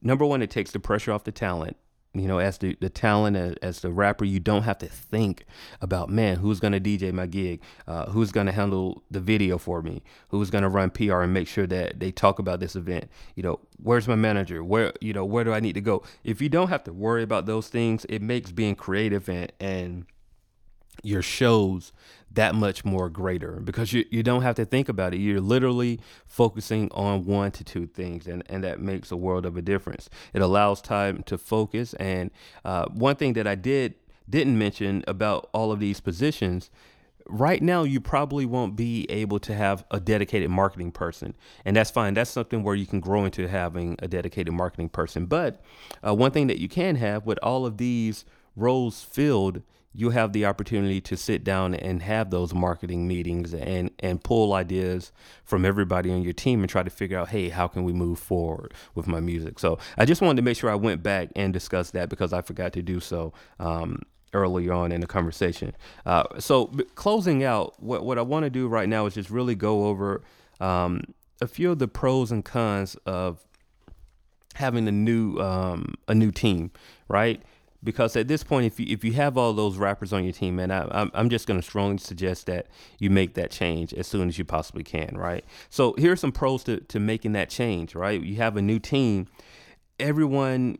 Number 0.00 0.24
one, 0.24 0.42
it 0.42 0.50
takes 0.50 0.72
the 0.72 0.80
pressure 0.80 1.12
off 1.12 1.24
the 1.24 1.32
talent 1.32 1.76
you 2.14 2.28
know, 2.28 2.38
as 2.38 2.58
the, 2.58 2.76
the 2.80 2.90
talent, 2.90 3.36
as, 3.36 3.54
as, 3.62 3.80
the 3.80 3.90
rapper, 3.90 4.24
you 4.24 4.38
don't 4.38 4.64
have 4.64 4.78
to 4.78 4.86
think 4.86 5.46
about, 5.80 6.10
man, 6.10 6.36
who's 6.36 6.60
going 6.60 6.72
to 6.72 6.80
DJ 6.80 7.10
my 7.12 7.26
gig? 7.26 7.62
Uh, 7.86 8.10
who's 8.10 8.30
going 8.30 8.46
to 8.46 8.52
handle 8.52 9.02
the 9.10 9.20
video 9.20 9.56
for 9.56 9.80
me? 9.80 10.02
Who's 10.28 10.50
going 10.50 10.62
to 10.62 10.68
run 10.68 10.90
PR 10.90 11.22
and 11.22 11.32
make 11.32 11.48
sure 11.48 11.66
that 11.66 12.00
they 12.00 12.12
talk 12.12 12.38
about 12.38 12.60
this 12.60 12.76
event? 12.76 13.08
You 13.34 13.42
know, 13.42 13.60
where's 13.82 14.06
my 14.06 14.14
manager? 14.14 14.62
Where, 14.62 14.92
you 15.00 15.14
know, 15.14 15.24
where 15.24 15.44
do 15.44 15.54
I 15.54 15.60
need 15.60 15.72
to 15.74 15.80
go? 15.80 16.02
If 16.22 16.42
you 16.42 16.50
don't 16.50 16.68
have 16.68 16.84
to 16.84 16.92
worry 16.92 17.22
about 17.22 17.46
those 17.46 17.68
things, 17.68 18.04
it 18.10 18.20
makes 18.20 18.52
being 18.52 18.74
creative 18.74 19.28
and, 19.30 19.50
and 19.58 20.04
your 21.02 21.22
shows 21.22 21.92
that 22.34 22.54
much 22.54 22.84
more 22.84 23.08
greater 23.08 23.60
because 23.60 23.92
you, 23.92 24.04
you 24.10 24.22
don't 24.22 24.42
have 24.42 24.54
to 24.56 24.64
think 24.64 24.88
about 24.88 25.14
it. 25.14 25.18
You're 25.18 25.40
literally 25.40 26.00
focusing 26.26 26.90
on 26.92 27.24
one 27.24 27.50
to 27.52 27.64
two 27.64 27.86
things, 27.86 28.26
and, 28.26 28.42
and 28.46 28.64
that 28.64 28.80
makes 28.80 29.10
a 29.10 29.16
world 29.16 29.46
of 29.46 29.56
a 29.56 29.62
difference. 29.62 30.08
It 30.32 30.42
allows 30.42 30.80
time 30.80 31.22
to 31.24 31.36
focus. 31.38 31.94
And 31.94 32.30
uh, 32.64 32.86
one 32.86 33.16
thing 33.16 33.34
that 33.34 33.46
I 33.46 33.54
did 33.54 33.94
didn't 34.28 34.58
mention 34.58 35.04
about 35.06 35.50
all 35.52 35.72
of 35.72 35.80
these 35.80 36.00
positions 36.00 36.70
right 37.26 37.62
now 37.62 37.84
you 37.84 38.00
probably 38.00 38.44
won't 38.44 38.74
be 38.74 39.06
able 39.08 39.38
to 39.38 39.54
have 39.54 39.84
a 39.92 40.00
dedicated 40.00 40.50
marketing 40.50 40.90
person 40.90 41.34
and 41.64 41.76
that's 41.76 41.90
fine 41.90 42.14
that's 42.14 42.30
something 42.30 42.64
where 42.64 42.74
you 42.74 42.86
can 42.86 42.98
grow 42.98 43.24
into 43.24 43.46
having 43.46 43.96
a 44.00 44.08
dedicated 44.08 44.52
marketing 44.52 44.88
person 44.88 45.26
but 45.26 45.62
uh, 46.06 46.12
one 46.12 46.32
thing 46.32 46.48
that 46.48 46.58
you 46.58 46.68
can 46.68 46.96
have 46.96 47.24
with 47.24 47.38
all 47.42 47.64
of 47.64 47.76
these 47.76 48.24
roles 48.56 49.02
filled 49.02 49.62
you 49.94 50.10
have 50.10 50.32
the 50.32 50.46
opportunity 50.46 51.00
to 51.00 51.16
sit 51.16 51.44
down 51.44 51.74
and 51.74 52.02
have 52.02 52.30
those 52.30 52.54
marketing 52.54 53.06
meetings 53.06 53.52
and 53.52 53.90
and 53.98 54.22
pull 54.22 54.54
ideas 54.54 55.12
from 55.44 55.64
everybody 55.64 56.10
on 56.10 56.22
your 56.22 56.32
team 56.32 56.60
and 56.60 56.70
try 56.70 56.82
to 56.82 56.90
figure 56.90 57.18
out 57.18 57.28
hey 57.28 57.48
how 57.48 57.68
can 57.68 57.84
we 57.84 57.92
move 57.92 58.18
forward 58.18 58.72
with 58.94 59.06
my 59.06 59.20
music? 59.20 59.58
So 59.58 59.78
i 59.98 60.04
just 60.04 60.20
wanted 60.20 60.36
to 60.36 60.42
make 60.42 60.56
sure 60.56 60.70
i 60.70 60.74
went 60.74 61.02
back 61.02 61.28
and 61.36 61.52
discussed 61.52 61.92
that 61.92 62.08
because 62.08 62.32
i 62.32 62.40
forgot 62.40 62.72
to 62.74 62.82
do 62.82 63.00
so 63.00 63.32
um, 63.58 64.02
earlier 64.34 64.72
on 64.72 64.92
in 64.92 65.02
the 65.02 65.06
conversation. 65.06 65.76
Uh, 66.06 66.24
so 66.38 66.66
closing 66.94 67.44
out 67.44 67.74
what, 67.82 68.04
what 68.04 68.18
i 68.18 68.22
want 68.22 68.44
to 68.44 68.50
do 68.50 68.68
right 68.68 68.88
now 68.88 69.06
is 69.06 69.14
just 69.14 69.30
really 69.30 69.54
go 69.54 69.86
over 69.86 70.22
um, 70.60 71.02
a 71.40 71.46
few 71.46 71.72
of 71.72 71.78
the 71.78 71.88
pros 71.88 72.30
and 72.30 72.44
cons 72.44 72.96
of 73.04 73.44
having 74.54 74.86
a 74.86 74.92
new 74.92 75.38
um, 75.38 75.94
a 76.08 76.14
new 76.14 76.30
team 76.30 76.70
right 77.08 77.42
because 77.84 78.16
at 78.16 78.28
this 78.28 78.44
point, 78.44 78.66
if 78.66 78.78
you 78.78 78.86
if 78.88 79.04
you 79.04 79.12
have 79.14 79.36
all 79.36 79.52
those 79.52 79.76
rappers 79.76 80.12
on 80.12 80.24
your 80.24 80.32
team, 80.32 80.56
man, 80.56 80.70
I, 80.70 80.86
I'm 80.90 81.10
I'm 81.14 81.28
just 81.28 81.46
going 81.46 81.60
to 81.60 81.66
strongly 81.66 81.98
suggest 81.98 82.46
that 82.46 82.66
you 82.98 83.10
make 83.10 83.34
that 83.34 83.50
change 83.50 83.92
as 83.94 84.06
soon 84.06 84.28
as 84.28 84.38
you 84.38 84.44
possibly 84.44 84.84
can, 84.84 85.16
right? 85.16 85.44
So 85.68 85.94
here 85.98 86.12
are 86.12 86.16
some 86.16 86.32
pros 86.32 86.62
to 86.64 86.78
to 86.78 87.00
making 87.00 87.32
that 87.32 87.50
change, 87.50 87.94
right? 87.94 88.22
You 88.22 88.36
have 88.36 88.56
a 88.56 88.62
new 88.62 88.78
team, 88.78 89.26
everyone. 89.98 90.78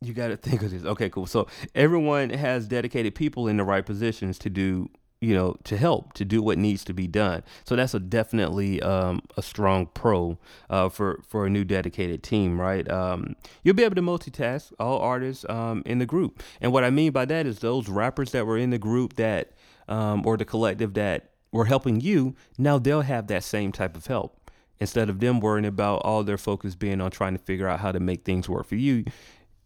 You 0.00 0.12
got 0.12 0.28
to 0.28 0.36
think 0.48 0.62
of 0.62 0.70
this. 0.70 0.84
Okay, 0.84 1.08
cool. 1.08 1.26
So 1.26 1.46
everyone 1.74 2.30
has 2.30 2.66
dedicated 2.66 3.14
people 3.14 3.48
in 3.48 3.56
the 3.56 3.64
right 3.64 3.84
positions 3.84 4.38
to 4.40 4.50
do 4.50 4.90
you 5.22 5.34
know, 5.34 5.56
to 5.62 5.76
help 5.76 6.12
to 6.14 6.24
do 6.24 6.42
what 6.42 6.58
needs 6.58 6.84
to 6.84 6.92
be 6.92 7.06
done. 7.06 7.44
So 7.64 7.76
that's 7.76 7.94
a 7.94 8.00
definitely 8.00 8.82
um, 8.82 9.22
a 9.36 9.42
strong 9.42 9.86
pro 9.86 10.36
uh, 10.68 10.88
for 10.88 11.22
for 11.28 11.46
a 11.46 11.50
new 11.50 11.64
dedicated 11.64 12.24
team, 12.24 12.60
right? 12.60 12.90
Um, 12.90 13.36
you'll 13.62 13.76
be 13.76 13.84
able 13.84 13.94
to 13.94 14.02
multitask 14.02 14.72
all 14.80 14.98
artists 14.98 15.46
um, 15.48 15.84
in 15.86 16.00
the 16.00 16.06
group, 16.06 16.42
and 16.60 16.72
what 16.72 16.82
I 16.82 16.90
mean 16.90 17.12
by 17.12 17.24
that 17.26 17.46
is 17.46 17.60
those 17.60 17.88
rappers 17.88 18.32
that 18.32 18.46
were 18.46 18.58
in 18.58 18.70
the 18.70 18.78
group 18.78 19.14
that 19.14 19.52
um, 19.88 20.26
or 20.26 20.36
the 20.36 20.44
collective 20.44 20.94
that 20.94 21.30
were 21.52 21.66
helping 21.66 22.00
you. 22.00 22.34
Now 22.58 22.78
they'll 22.78 23.02
have 23.02 23.28
that 23.28 23.44
same 23.44 23.70
type 23.70 23.96
of 23.96 24.06
help 24.06 24.50
instead 24.80 25.08
of 25.08 25.20
them 25.20 25.38
worrying 25.38 25.66
about 25.66 25.98
all 25.98 26.24
their 26.24 26.38
focus 26.38 26.74
being 26.74 27.00
on 27.00 27.12
trying 27.12 27.36
to 27.36 27.42
figure 27.42 27.68
out 27.68 27.78
how 27.78 27.92
to 27.92 28.00
make 28.00 28.24
things 28.24 28.48
work 28.48 28.66
for 28.66 28.74
you. 28.74 29.04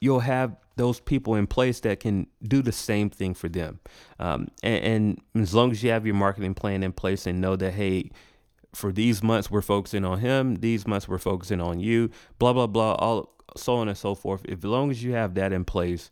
You'll 0.01 0.21
have 0.21 0.57
those 0.77 1.01
people 1.01 1.35
in 1.35 1.47
place 1.47 1.81
that 1.81 2.01
can 2.01 2.27
do 2.43 2.63
the 2.63 2.73
same 2.73 3.11
thing 3.11 3.35
for 3.35 3.49
them. 3.49 3.81
Um, 4.19 4.49
and, 4.63 5.19
and 5.35 5.43
as 5.43 5.55
long 5.55 5.71
as 5.73 5.83
you 5.83 5.91
have 5.91 6.07
your 6.07 6.15
marketing 6.15 6.55
plan 6.55 6.83
in 6.83 6.93
place 6.93 7.27
and 7.27 7.41
know 7.41 7.57
that, 7.57 7.73
hey, 7.73 8.11
for 8.75 8.93
these 8.93 9.23
months 9.23 9.51
we're 9.51 9.63
focusing 9.63 10.05
on 10.05 10.21
him, 10.21 10.57
these 10.57 10.87
months 10.87 11.09
we're 11.09 11.19
focusing 11.19 11.61
on 11.61 11.81
you, 11.81 12.11
blah 12.39 12.53
blah 12.53 12.67
blah, 12.67 12.93
all 12.95 13.35
so 13.57 13.77
on 13.77 13.89
and 13.89 13.97
so 13.97 14.15
forth. 14.15 14.43
If, 14.45 14.59
as 14.59 14.65
long 14.65 14.91
as 14.91 15.03
you 15.03 15.13
have 15.13 15.35
that 15.35 15.53
in 15.53 15.65
place, 15.65 16.11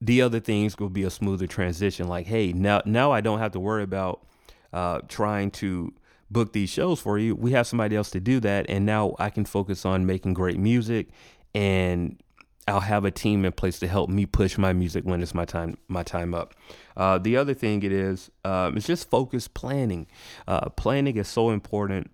the 0.00 0.20
other 0.20 0.40
things 0.40 0.76
will 0.78 0.90
be 0.90 1.04
a 1.04 1.10
smoother 1.10 1.46
transition. 1.46 2.08
Like, 2.08 2.26
hey, 2.26 2.52
now 2.52 2.82
now 2.84 3.12
I 3.12 3.20
don't 3.20 3.38
have 3.38 3.52
to 3.52 3.60
worry 3.60 3.84
about 3.84 4.26
uh, 4.72 5.02
trying 5.06 5.52
to 5.52 5.92
book 6.28 6.52
these 6.52 6.70
shows 6.70 6.98
for 6.98 7.18
you. 7.18 7.36
We 7.36 7.52
have 7.52 7.68
somebody 7.68 7.94
else 7.94 8.10
to 8.10 8.20
do 8.20 8.40
that, 8.40 8.66
and 8.68 8.84
now 8.84 9.14
I 9.20 9.30
can 9.30 9.44
focus 9.44 9.86
on 9.86 10.06
making 10.06 10.34
great 10.34 10.58
music 10.58 11.08
and 11.54 12.20
I'll 12.68 12.80
have 12.80 13.04
a 13.04 13.10
team 13.10 13.44
in 13.44 13.52
place 13.52 13.78
to 13.80 13.88
help 13.88 14.08
me 14.08 14.24
push 14.24 14.56
my 14.56 14.72
music 14.72 15.04
when 15.04 15.22
it's 15.22 15.34
my 15.34 15.44
time 15.44 15.78
my 15.88 16.02
time 16.02 16.32
up. 16.32 16.54
Uh, 16.96 17.18
the 17.18 17.36
other 17.36 17.54
thing 17.54 17.82
it 17.82 17.92
is 17.92 18.30
um, 18.44 18.76
it's 18.76 18.86
just 18.86 19.10
focus 19.10 19.48
planning. 19.48 20.06
Uh, 20.46 20.68
planning 20.70 21.16
is 21.16 21.28
so 21.28 21.50
important 21.50 22.10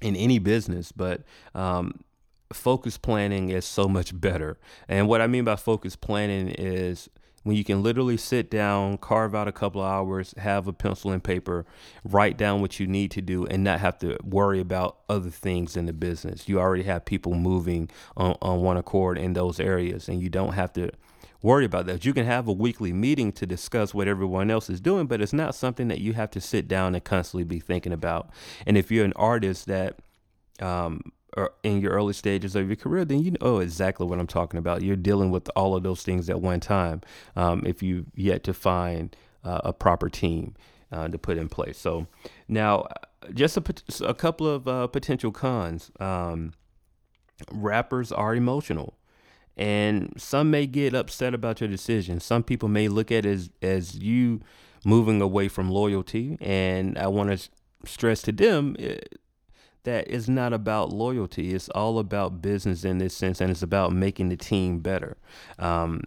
in 0.00 0.16
any 0.16 0.38
business, 0.38 0.92
but 0.92 1.22
um, 1.54 2.02
focus 2.52 2.96
planning 2.96 3.50
is 3.50 3.64
so 3.64 3.88
much 3.88 4.18
better. 4.18 4.58
And 4.88 5.06
what 5.08 5.20
I 5.20 5.26
mean 5.26 5.44
by 5.44 5.56
focus 5.56 5.96
planning 5.96 6.48
is 6.48 7.10
when 7.44 7.56
you 7.56 7.64
can 7.64 7.82
literally 7.82 8.16
sit 8.16 8.50
down, 8.50 8.98
carve 8.98 9.34
out 9.34 9.48
a 9.48 9.52
couple 9.52 9.80
of 9.80 9.90
hours, 9.90 10.34
have 10.38 10.66
a 10.66 10.72
pencil 10.72 11.10
and 11.10 11.22
paper, 11.22 11.64
write 12.04 12.36
down 12.36 12.60
what 12.60 12.78
you 12.78 12.86
need 12.86 13.10
to 13.12 13.22
do, 13.22 13.46
and 13.46 13.64
not 13.64 13.80
have 13.80 13.98
to 13.98 14.18
worry 14.22 14.60
about 14.60 14.98
other 15.08 15.30
things 15.30 15.76
in 15.76 15.86
the 15.86 15.92
business. 15.92 16.48
You 16.48 16.58
already 16.60 16.84
have 16.84 17.04
people 17.04 17.34
moving 17.34 17.90
on, 18.16 18.36
on 18.42 18.60
one 18.60 18.76
accord 18.76 19.18
in 19.18 19.32
those 19.32 19.60
areas, 19.60 20.08
and 20.08 20.20
you 20.20 20.28
don't 20.28 20.52
have 20.52 20.72
to 20.74 20.90
worry 21.42 21.64
about 21.64 21.86
that. 21.86 22.04
You 22.04 22.12
can 22.12 22.26
have 22.26 22.48
a 22.48 22.52
weekly 22.52 22.92
meeting 22.92 23.32
to 23.32 23.46
discuss 23.46 23.94
what 23.94 24.08
everyone 24.08 24.50
else 24.50 24.68
is 24.68 24.80
doing, 24.80 25.06
but 25.06 25.20
it's 25.20 25.32
not 25.32 25.54
something 25.54 25.88
that 25.88 26.00
you 26.00 26.14
have 26.14 26.30
to 26.32 26.40
sit 26.40 26.66
down 26.66 26.94
and 26.94 27.04
constantly 27.04 27.44
be 27.44 27.60
thinking 27.60 27.92
about. 27.92 28.30
And 28.66 28.76
if 28.76 28.90
you're 28.90 29.04
an 29.04 29.12
artist 29.14 29.66
that 29.66 30.00
um, 30.60 31.12
in 31.62 31.80
your 31.80 31.92
early 31.92 32.12
stages 32.12 32.56
of 32.56 32.68
your 32.68 32.76
career, 32.76 33.04
then 33.04 33.22
you 33.22 33.32
know 33.40 33.58
exactly 33.58 34.06
what 34.06 34.18
I'm 34.18 34.26
talking 34.26 34.58
about. 34.58 34.82
You're 34.82 34.96
dealing 34.96 35.30
with 35.30 35.48
all 35.54 35.76
of 35.76 35.82
those 35.82 36.02
things 36.02 36.28
at 36.30 36.40
one 36.40 36.60
time. 36.60 37.02
Um, 37.36 37.62
if 37.66 37.82
you've 37.82 38.06
yet 38.14 38.42
to 38.44 38.54
find 38.54 39.14
uh, 39.44 39.60
a 39.64 39.72
proper 39.72 40.08
team 40.08 40.54
uh, 40.90 41.08
to 41.08 41.18
put 41.18 41.36
in 41.38 41.48
place. 41.48 41.78
So 41.78 42.06
now, 42.48 42.86
just 43.34 43.56
a, 43.56 43.62
a 44.04 44.14
couple 44.14 44.46
of 44.46 44.66
uh, 44.66 44.86
potential 44.86 45.32
cons. 45.32 45.90
Um, 46.00 46.52
rappers 47.52 48.12
are 48.12 48.34
emotional. 48.34 48.94
And 49.56 50.12
some 50.16 50.50
may 50.50 50.66
get 50.66 50.94
upset 50.94 51.34
about 51.34 51.60
your 51.60 51.68
decision. 51.68 52.20
Some 52.20 52.44
people 52.44 52.68
may 52.68 52.86
look 52.86 53.10
at 53.10 53.26
it 53.26 53.30
as, 53.30 53.50
as 53.60 53.96
you 53.96 54.40
moving 54.84 55.20
away 55.20 55.48
from 55.48 55.68
loyalty. 55.68 56.38
And 56.40 56.96
I 56.96 57.08
want 57.08 57.36
to 57.36 57.48
stress 57.84 58.22
to 58.22 58.32
them 58.32 58.76
eh, 58.78 58.98
that 59.88 60.06
it's 60.08 60.28
not 60.28 60.52
about 60.52 60.92
loyalty. 60.92 61.54
It's 61.54 61.70
all 61.70 61.98
about 61.98 62.42
business 62.42 62.84
in 62.84 62.98
this 62.98 63.14
sense, 63.14 63.40
and 63.40 63.50
it's 63.50 63.62
about 63.62 63.90
making 63.90 64.28
the 64.28 64.36
team 64.36 64.80
better. 64.80 65.16
Um, 65.58 66.02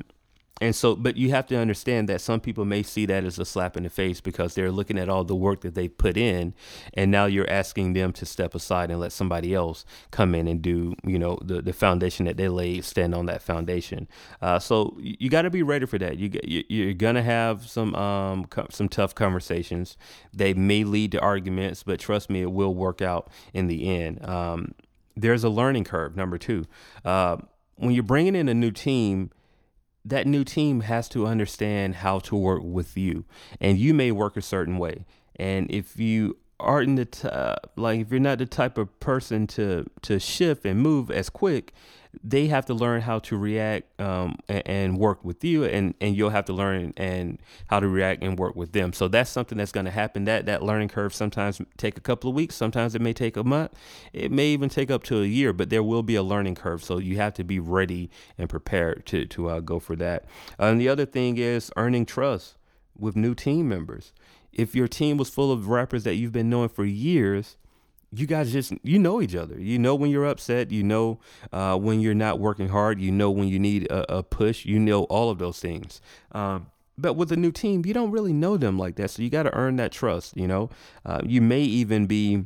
and 0.62 0.76
so, 0.76 0.96
but 0.96 1.18
you 1.18 1.32
have 1.32 1.48
to 1.48 1.58
understand 1.58 2.08
that 2.08 2.22
some 2.22 2.40
people 2.40 2.66
may 2.66 2.84
see 2.84 3.08
that 3.08 3.24
as 3.24 3.40
a 3.40 3.46
slap 3.46 3.76
in 3.76 3.82
the 3.82 3.90
face 3.90 4.22
because 4.22 4.54
they're 4.54 4.72
looking 4.72 5.00
at 5.00 5.10
all 5.10 5.24
the 5.24 5.36
work 5.36 5.62
that 5.62 5.74
they 5.74 5.88
put 5.88 6.16
in, 6.16 6.54
and 6.94 7.10
now 7.10 7.26
you're 7.26 7.50
asking 7.50 7.94
them 7.94 8.14
to 8.14 8.28
step 8.28 8.54
aside 8.54 8.92
and 8.92 9.00
let 9.00 9.12
somebody 9.12 9.56
else 9.56 9.84
come 10.12 10.36
in 10.36 10.48
and 10.48 10.62
do, 10.62 10.94
you 11.04 11.18
know, 11.18 11.40
the, 11.42 11.64
the 11.64 11.74
foundation 11.74 12.28
that 12.28 12.38
they 12.38 12.48
laid, 12.48 12.86
stand 12.86 13.16
on 13.16 13.26
that 13.26 13.42
foundation. 13.42 14.08
Uh, 14.40 14.60
so 14.60 14.96
you 15.00 15.32
got 15.32 15.42
to 15.42 15.50
be 15.50 15.64
ready 15.64 15.88
for 15.88 15.98
that. 15.98 16.18
You 16.18 16.30
you're 16.44 16.94
gonna 16.94 17.24
have 17.24 17.68
some 17.68 17.96
um 17.96 18.48
some 18.70 18.88
tough 18.88 19.16
conversations. 19.16 19.98
They 20.32 20.54
may 20.54 20.84
lead 20.84 21.14
to 21.14 21.20
arguments, 21.20 21.82
but 21.82 22.00
trust 22.00 22.30
me, 22.30 22.44
it 22.44 22.52
will 22.52 22.76
work 22.76 23.02
out 23.02 23.32
in 23.52 23.66
the 23.66 23.90
end. 23.90 24.24
Um, 24.24 24.76
there's 25.16 25.44
a 25.44 25.50
learning 25.50 25.86
curve. 25.86 26.16
Number 26.16 26.38
two, 26.38 26.68
uh, 27.04 27.38
when 27.78 27.94
you're 27.96 28.04
bringing 28.04 28.36
in 28.36 28.48
a 28.48 28.54
new 28.54 28.72
team 28.72 29.32
that 30.04 30.28
new 30.28 30.44
team 30.44 30.82
has 30.82 31.08
to 31.10 31.28
understand 31.28 31.96
how 31.96 32.20
to 32.20 32.36
work 32.36 32.62
with 32.64 32.98
you. 32.98 33.26
And 33.60 33.78
you 33.78 33.94
may 33.94 34.12
work 34.12 34.36
a 34.38 34.42
certain 34.42 34.78
way. 34.78 35.06
And 35.36 35.70
if 35.72 36.00
you 36.00 36.38
aren't 36.62 36.96
the 36.96 37.06
t- 37.06 37.28
uh, 37.28 37.56
like 37.76 38.00
if 38.00 38.12
you're 38.12 38.20
not 38.20 38.38
the 38.38 38.46
type 38.46 38.78
of 38.78 39.00
person 39.00 39.48
to 39.48 39.86
to 40.02 40.20
shift 40.20 40.66
and 40.66 40.80
move 40.80 41.12
as 41.12 41.30
quick 41.30 41.74
they 42.24 42.48
have 42.48 42.66
to 42.66 42.74
learn 42.74 43.02
how 43.02 43.20
to 43.20 43.38
react 43.38 44.00
um, 44.00 44.38
and, 44.50 44.68
and, 44.68 44.98
work 44.98 45.24
with 45.24 45.44
you 45.44 45.64
and, 45.64 45.94
and 46.02 46.16
you'll 46.16 46.30
have 46.30 46.46
to 46.46 46.54
learn 46.54 46.94
and 46.98 47.40
how 47.68 47.80
to 47.80 47.88
react 47.88 48.22
and 48.22 48.38
work 48.38 48.56
with 48.56 48.74
them. 48.74 48.92
So 48.92 49.08
that's 49.08 49.30
something 49.30 49.58
that's 49.58 49.72
going 49.72 49.86
to 49.86 49.92
happen. 49.92 50.26
That 50.26 50.46
that 50.48 50.62
learning 50.62 50.90
curve 50.90 51.14
sometimes 51.14 51.62
take 51.78 51.98
a 51.98 52.02
couple 52.02 52.30
of 52.30 52.36
weeks 52.36 52.56
sometimes 52.56 52.96
it 52.96 53.02
may 53.02 53.14
take 53.14 53.38
a 53.38 53.44
month 53.44 53.72
it 54.14 54.32
may 54.32 54.48
even 54.48 54.70
take 54.70 54.92
up 54.92 55.04
to 55.04 55.22
a 55.22 55.26
year 55.26 55.54
but 55.54 55.70
there 55.70 55.84
will 55.84 56.04
be 56.04 56.16
a 56.16 56.24
learning 56.24 56.56
curve. 56.56 56.84
So 56.84 56.98
you 56.98 57.18
have 57.18 57.34
to 57.36 57.44
be 57.44 57.60
ready 57.60 58.10
and 58.38 58.50
prepared 58.50 59.06
to, 59.08 59.26
to 59.26 59.50
uh, 59.50 59.60
go 59.62 59.80
for 59.80 59.96
that. 59.96 60.26
And 60.60 60.82
the 60.82 60.90
other 60.90 61.06
thing 61.06 61.38
is 61.38 61.72
earning 61.78 62.06
trust 62.06 62.58
with 62.98 63.16
new 63.16 63.34
team 63.34 63.70
members 63.70 64.12
if 64.54 64.76
your 64.76 64.88
team 64.88 65.18
was 65.18 65.30
full 65.30 65.52
of 65.52 65.68
rappers 65.68 66.04
that 66.04 66.16
you've 66.16 66.32
been 66.32 66.50
knowing 66.50 66.70
for 66.70 66.86
years 66.86 67.58
you 68.14 68.28
guys 68.28 68.52
just 68.52 68.74
you 68.84 69.00
know 69.00 69.22
each 69.22 69.36
other. 69.36 69.60
You 69.60 69.80
know 69.80 69.96
when 69.96 70.12
you're 70.12 70.26
upset. 70.26 70.72
You 70.72 70.84
know 70.84 71.20
uh, 71.52 71.78
when 71.78 72.02
you're 72.02 72.14
not 72.14 72.40
working 72.40 72.68
hard. 72.68 73.00
You 73.00 73.12
know 73.12 73.32
when 73.32 73.48
you 73.48 73.60
need 73.60 73.86
a, 73.90 74.18
a 74.18 74.24
push. 74.24 74.66
You 74.66 74.80
know 74.80 75.04
all 75.04 75.30
of 75.30 75.40
those 75.40 75.60
things. 75.60 76.02
Um, 76.34 76.68
but 76.98 77.14
with 77.14 77.32
a 77.32 77.38
new 77.38 77.52
team, 77.52 77.86
you 77.86 77.94
don't 77.94 78.12
really 78.12 78.34
know 78.34 78.58
them 78.58 78.78
like 78.78 78.96
that. 78.98 79.12
So 79.12 79.22
you 79.22 79.30
got 79.30 79.44
to 79.44 79.56
earn 79.56 79.78
that 79.78 79.92
trust. 79.92 80.36
You 80.36 80.48
know, 80.48 80.70
uh, 81.06 81.22
you 81.24 81.42
may 81.42 81.62
even 81.62 82.06
be 82.06 82.46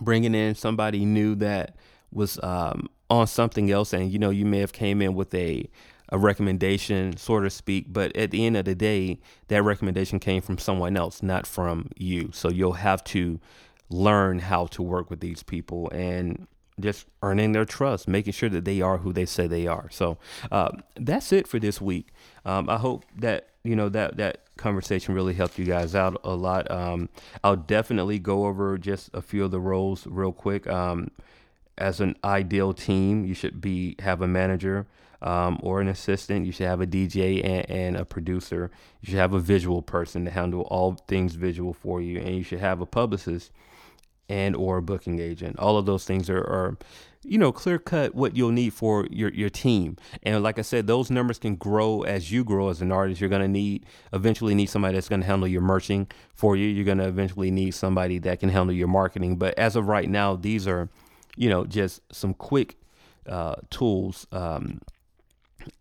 bringing 0.00 0.34
in 0.34 0.54
somebody 0.54 1.04
new 1.04 1.34
that 1.36 1.74
was 2.12 2.38
um, 2.42 2.88
on 3.10 3.26
something 3.26 3.70
else, 3.72 3.92
and 3.92 4.10
you 4.12 4.20
know 4.20 4.30
you 4.30 4.46
may 4.46 4.58
have 4.60 4.72
came 4.72 5.02
in 5.02 5.14
with 5.14 5.34
a 5.34 5.68
a 6.10 6.18
recommendation, 6.18 7.16
so 7.16 7.40
to 7.40 7.50
speak. 7.50 7.86
But 7.92 8.16
at 8.16 8.30
the 8.30 8.44
end 8.44 8.56
of 8.56 8.64
the 8.64 8.74
day, 8.74 9.18
that 9.48 9.62
recommendation 9.62 10.18
came 10.18 10.42
from 10.42 10.58
someone 10.58 10.96
else, 10.96 11.22
not 11.22 11.46
from 11.46 11.90
you. 11.96 12.30
So 12.32 12.48
you'll 12.48 12.74
have 12.74 13.04
to 13.04 13.40
learn 13.88 14.38
how 14.40 14.66
to 14.66 14.82
work 14.82 15.10
with 15.10 15.20
these 15.20 15.42
people 15.42 15.90
and 15.90 16.46
just 16.80 17.06
earning 17.22 17.52
their 17.52 17.64
trust, 17.64 18.08
making 18.08 18.32
sure 18.32 18.48
that 18.48 18.64
they 18.64 18.80
are 18.80 18.98
who 18.98 19.12
they 19.12 19.26
say 19.26 19.46
they 19.46 19.66
are. 19.66 19.88
So 19.90 20.18
uh, 20.50 20.70
that's 20.96 21.32
it 21.32 21.46
for 21.46 21.58
this 21.58 21.80
week. 21.80 22.08
Um, 22.44 22.68
I 22.68 22.78
hope 22.78 23.04
that 23.16 23.48
you 23.62 23.76
know 23.76 23.90
that 23.90 24.16
that 24.16 24.44
conversation 24.56 25.14
really 25.14 25.34
helped 25.34 25.58
you 25.58 25.64
guys 25.64 25.94
out 25.94 26.18
a 26.24 26.34
lot. 26.34 26.70
Um, 26.70 27.08
I'll 27.44 27.56
definitely 27.56 28.18
go 28.18 28.46
over 28.46 28.78
just 28.78 29.10
a 29.12 29.22
few 29.22 29.44
of 29.44 29.50
the 29.50 29.60
roles 29.60 30.06
real 30.06 30.32
quick. 30.32 30.66
Um, 30.66 31.10
as 31.76 32.00
an 32.00 32.16
ideal 32.24 32.72
team, 32.72 33.24
you 33.24 33.34
should 33.34 33.60
be 33.60 33.96
have 34.00 34.22
a 34.22 34.28
manager. 34.28 34.86
Um, 35.22 35.58
or 35.62 35.82
an 35.82 35.88
assistant. 35.88 36.46
You 36.46 36.52
should 36.52 36.66
have 36.66 36.80
a 36.80 36.86
DJ 36.86 37.44
and, 37.44 37.70
and, 37.70 37.96
a 37.98 38.06
producer. 38.06 38.70
You 39.02 39.10
should 39.10 39.18
have 39.18 39.34
a 39.34 39.38
visual 39.38 39.82
person 39.82 40.24
to 40.24 40.30
handle 40.30 40.62
all 40.62 40.94
things 41.08 41.34
visual 41.34 41.74
for 41.74 42.00
you, 42.00 42.18
and 42.20 42.34
you 42.34 42.42
should 42.42 42.60
have 42.60 42.80
a 42.80 42.86
publicist 42.86 43.52
and 44.30 44.56
or 44.56 44.78
a 44.78 44.82
booking 44.82 45.18
agent. 45.18 45.58
All 45.58 45.76
of 45.76 45.84
those 45.84 46.06
things 46.06 46.30
are, 46.30 46.38
are 46.38 46.78
you 47.22 47.36
know, 47.36 47.52
clear 47.52 47.78
cut 47.78 48.14
what 48.14 48.36
you'll 48.36 48.52
need 48.52 48.72
for 48.72 49.06
your, 49.10 49.30
your 49.32 49.50
team. 49.50 49.96
And 50.22 50.42
like 50.42 50.58
I 50.58 50.62
said, 50.62 50.86
those 50.86 51.10
numbers 51.10 51.38
can 51.38 51.56
grow 51.56 52.02
as 52.02 52.32
you 52.32 52.44
grow 52.44 52.70
as 52.70 52.80
an 52.80 52.92
artist. 52.92 53.20
You're 53.20 53.28
going 53.28 53.42
to 53.42 53.48
need, 53.48 53.84
eventually 54.12 54.54
need 54.54 54.66
somebody 54.66 54.94
that's 54.94 55.08
going 55.08 55.20
to 55.20 55.26
handle 55.26 55.48
your 55.48 55.60
merching 55.60 56.06
for 56.34 56.56
you. 56.56 56.66
You're 56.66 56.84
going 56.84 56.98
to 56.98 57.08
eventually 57.08 57.50
need 57.50 57.72
somebody 57.72 58.18
that 58.20 58.40
can 58.40 58.48
handle 58.48 58.74
your 58.74 58.88
marketing. 58.88 59.36
But 59.36 59.58
as 59.58 59.76
of 59.76 59.86
right 59.86 60.08
now, 60.08 60.36
these 60.36 60.66
are, 60.66 60.88
you 61.36 61.50
know, 61.50 61.66
just 61.66 62.00
some 62.10 62.32
quick 62.32 62.76
uh, 63.28 63.56
tools 63.68 64.26
um, 64.32 64.80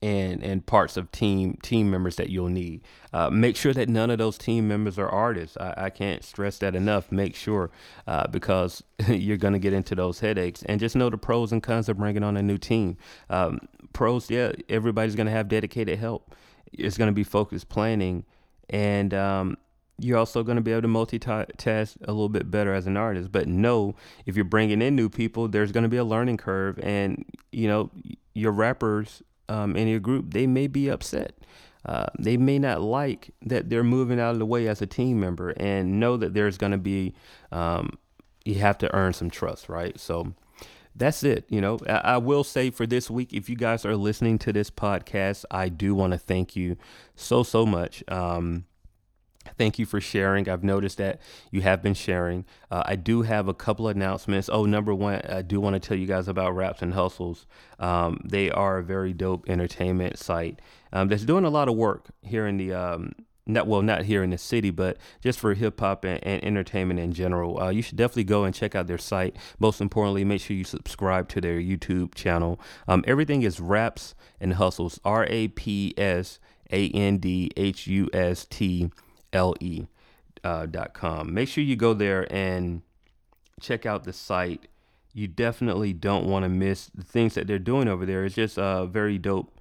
and 0.01 0.43
and 0.43 0.65
parts 0.65 0.97
of 0.97 1.11
team 1.11 1.57
team 1.61 1.89
members 1.89 2.15
that 2.17 2.29
you'll 2.29 2.49
need. 2.49 2.81
Uh, 3.11 3.29
make 3.29 3.55
sure 3.55 3.73
that 3.73 3.89
none 3.89 4.09
of 4.09 4.17
those 4.17 4.37
team 4.37 4.67
members 4.67 4.99
are 4.99 5.09
artists. 5.09 5.57
I, 5.57 5.73
I 5.77 5.89
can't 5.89 6.23
stress 6.23 6.59
that 6.59 6.75
enough. 6.75 7.11
Make 7.11 7.35
sure 7.35 7.71
uh, 8.07 8.27
because 8.27 8.83
you're 9.07 9.37
going 9.37 9.53
to 9.53 9.59
get 9.59 9.73
into 9.73 9.95
those 9.95 10.19
headaches. 10.19 10.63
And 10.63 10.79
just 10.79 10.95
know 10.95 11.09
the 11.09 11.17
pros 11.17 11.51
and 11.51 11.63
cons 11.63 11.89
of 11.89 11.97
bringing 11.97 12.23
on 12.23 12.37
a 12.37 12.43
new 12.43 12.57
team. 12.57 12.97
Um, 13.29 13.59
pros, 13.93 14.29
yeah, 14.29 14.51
everybody's 14.69 15.15
going 15.15 15.27
to 15.27 15.33
have 15.33 15.47
dedicated 15.47 15.99
help. 15.99 16.35
It's 16.71 16.97
going 16.97 17.09
to 17.09 17.15
be 17.15 17.23
focused 17.23 17.69
planning, 17.69 18.25
and 18.69 19.11
um, 19.13 19.57
you're 19.97 20.17
also 20.17 20.43
going 20.43 20.55
to 20.55 20.61
be 20.61 20.71
able 20.71 20.83
to 20.83 20.87
multitask 20.87 21.97
a 22.03 22.11
little 22.11 22.29
bit 22.29 22.49
better 22.49 22.73
as 22.73 22.87
an 22.87 22.97
artist. 22.97 23.31
But 23.31 23.47
know 23.47 23.95
if 24.25 24.35
you're 24.35 24.45
bringing 24.45 24.81
in 24.81 24.95
new 24.95 25.09
people, 25.09 25.47
there's 25.47 25.71
going 25.71 25.83
to 25.83 25.89
be 25.89 25.97
a 25.97 26.03
learning 26.03 26.37
curve, 26.37 26.79
and 26.81 27.25
you 27.51 27.67
know 27.67 27.89
your 28.33 28.51
rappers 28.51 29.21
um, 29.49 29.75
in 29.75 29.87
your 29.87 29.99
group, 29.99 30.33
they 30.33 30.47
may 30.47 30.67
be 30.67 30.89
upset. 30.89 31.33
Uh, 31.85 32.05
they 32.17 32.37
may 32.37 32.59
not 32.59 32.81
like 32.81 33.31
that 33.41 33.69
they're 33.69 33.83
moving 33.83 34.19
out 34.19 34.33
of 34.33 34.39
the 34.39 34.45
way 34.45 34.67
as 34.67 34.81
a 34.81 34.85
team 34.85 35.19
member 35.19 35.51
and 35.51 35.99
know 35.99 36.17
that 36.17 36.33
there's 36.33 36.57
going 36.57 36.71
to 36.71 36.77
be, 36.77 37.13
um, 37.51 37.97
you 38.45 38.55
have 38.55 38.77
to 38.77 38.93
earn 38.93 39.13
some 39.13 39.29
trust, 39.29 39.69
right? 39.69 39.99
So 39.99 40.33
that's 40.95 41.23
it. 41.23 41.45
You 41.49 41.61
know, 41.61 41.79
I, 41.87 41.93
I, 41.93 42.17
will 42.17 42.43
say 42.43 42.69
for 42.69 42.85
this 42.85 43.09
week, 43.09 43.33
if 43.33 43.49
you 43.49 43.55
guys 43.55 43.85
are 43.85 43.95
listening 43.95 44.37
to 44.39 44.53
this 44.53 44.69
podcast, 44.69 45.45
I 45.49 45.69
do 45.69 45.95
want 45.95 46.11
to 46.11 46.19
thank 46.19 46.55
you 46.55 46.75
so, 47.15 47.43
so 47.43 47.65
much. 47.65 48.03
Um, 48.09 48.65
Thank 49.57 49.79
you 49.79 49.85
for 49.85 49.99
sharing. 50.01 50.49
I've 50.49 50.63
noticed 50.63 50.97
that 50.97 51.19
you 51.51 51.61
have 51.61 51.81
been 51.81 51.93
sharing. 51.93 52.45
Uh, 52.71 52.83
I 52.85 52.95
do 52.95 53.23
have 53.23 53.47
a 53.47 53.53
couple 53.53 53.87
announcements. 53.87 54.49
Oh, 54.51 54.65
number 54.65 54.93
one, 54.93 55.21
I 55.27 55.41
do 55.41 55.59
want 55.59 55.73
to 55.73 55.79
tell 55.79 55.97
you 55.97 56.07
guys 56.07 56.27
about 56.27 56.55
Raps 56.55 56.81
and 56.81 56.93
Hustles. 56.93 57.45
Um, 57.79 58.21
they 58.23 58.49
are 58.51 58.77
a 58.77 58.83
very 58.83 59.13
dope 59.13 59.49
entertainment 59.49 60.17
site 60.17 60.59
um, 60.91 61.07
that's 61.07 61.23
doing 61.23 61.45
a 61.45 61.49
lot 61.49 61.67
of 61.69 61.75
work 61.75 62.07
here 62.23 62.47
in 62.47 62.57
the 62.57 62.73
um, 62.73 63.13
not 63.49 63.67
well, 63.67 63.81
not 63.81 64.03
here 64.03 64.23
in 64.23 64.29
the 64.29 64.37
city, 64.37 64.69
but 64.69 64.97
just 65.21 65.39
for 65.39 65.53
hip 65.55 65.79
hop 65.79 66.03
and, 66.03 66.23
and, 66.23 66.43
entertainment 66.43 66.99
in 66.99 67.13
general. 67.13 67.59
Uh, 67.59 67.69
you 67.69 67.81
should 67.81 67.97
definitely 67.97 68.23
go 68.23 68.43
and 68.43 68.53
check 68.53 68.75
out 68.75 68.87
their 68.87 68.97
site. 68.97 69.35
Most 69.57 69.81
importantly, 69.81 70.23
make 70.23 70.41
sure 70.41 70.55
you 70.55 70.63
subscribe 70.63 71.27
to 71.29 71.41
their 71.41 71.59
YouTube 71.59 72.13
channel. 72.13 72.59
Um, 72.87 73.03
everything 73.07 73.41
is 73.41 73.59
Raps 73.59 74.13
and 74.39 74.53
Hustles. 74.53 74.99
R 75.03 75.25
A 75.29 75.49
P 75.49 75.93
S 75.97 76.39
A 76.71 76.89
N 76.89 77.17
D 77.17 77.51
H 77.57 77.87
U 77.87 78.09
S 78.13 78.45
T 78.45 78.91
le 79.33 79.87
uh, 80.43 80.65
dot 80.65 80.93
com. 80.93 81.33
Make 81.33 81.49
sure 81.49 81.63
you 81.63 81.75
go 81.75 81.93
there 81.93 82.31
and 82.33 82.81
check 83.59 83.85
out 83.85 84.03
the 84.03 84.13
site. 84.13 84.67
You 85.13 85.27
definitely 85.27 85.91
don't 85.91 86.27
want 86.27 86.43
to 86.43 86.49
miss 86.49 86.87
the 86.93 87.03
things 87.03 87.33
that 87.33 87.47
they're 87.47 87.59
doing 87.59 87.87
over 87.87 88.05
there. 88.05 88.25
It's 88.25 88.35
just 88.35 88.57
a 88.57 88.85
very 88.85 89.17
dope, 89.17 89.59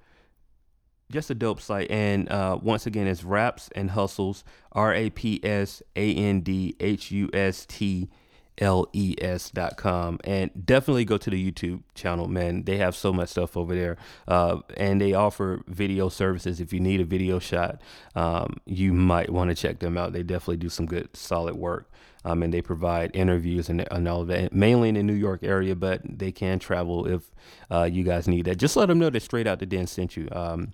just 1.11 1.29
a 1.29 1.35
dope 1.35 1.59
site. 1.59 1.89
And 1.89 2.29
uh, 2.29 2.59
once 2.61 2.85
again, 2.85 3.07
it's 3.07 3.23
Raps 3.23 3.69
and 3.75 3.91
Hustles, 3.91 4.43
R 4.71 4.93
A 4.93 5.09
P 5.09 5.39
S 5.43 5.81
A 5.95 6.13
N 6.13 6.41
D 6.41 6.75
H 6.79 7.11
U 7.11 7.29
S 7.33 7.65
T 7.65 8.09
les.com 8.59 10.19
and 10.23 10.51
definitely 10.65 11.05
go 11.05 11.17
to 11.17 11.29
the 11.29 11.51
youtube 11.51 11.81
channel 11.95 12.27
man. 12.27 12.63
They 12.63 12.77
have 12.77 12.95
so 12.95 13.13
much 13.13 13.29
stuff 13.29 13.57
over 13.57 13.75
there. 13.75 13.97
Uh, 14.27 14.59
and 14.77 14.99
they 14.99 15.13
offer 15.13 15.61
video 15.67 16.09
services. 16.09 16.59
If 16.59 16.73
you 16.73 16.79
need 16.79 17.01
a 17.01 17.05
video 17.05 17.39
shot 17.39 17.81
um, 18.15 18.57
you 18.65 18.93
might 18.93 19.29
want 19.29 19.49
to 19.49 19.55
check 19.55 19.79
them 19.79 19.97
out. 19.97 20.13
They 20.13 20.23
definitely 20.23 20.57
do 20.57 20.69
some 20.69 20.85
good 20.85 21.15
solid 21.15 21.55
work. 21.55 21.89
Um, 22.25 22.43
and 22.43 22.53
they 22.53 22.61
provide 22.61 23.11
interviews 23.13 23.69
and, 23.69 23.87
and 23.91 24.07
all 24.07 24.25
that 24.25 24.51
mainly 24.51 24.89
in 24.89 24.95
the 24.95 25.03
new 25.03 25.13
york 25.13 25.41
area 25.41 25.73
but 25.73 26.01
they 26.03 26.33
can 26.33 26.59
travel 26.59 27.07
if 27.07 27.31
uh, 27.71 27.83
you 27.83 28.03
guys 28.03 28.27
need 28.27 28.45
that. 28.45 28.57
Just 28.57 28.75
let 28.75 28.87
them 28.87 28.99
know 28.99 29.09
that 29.09 29.21
straight 29.21 29.47
out 29.47 29.59
the 29.59 29.65
den 29.65 29.87
sent 29.87 30.17
you. 30.17 30.27
Um, 30.31 30.73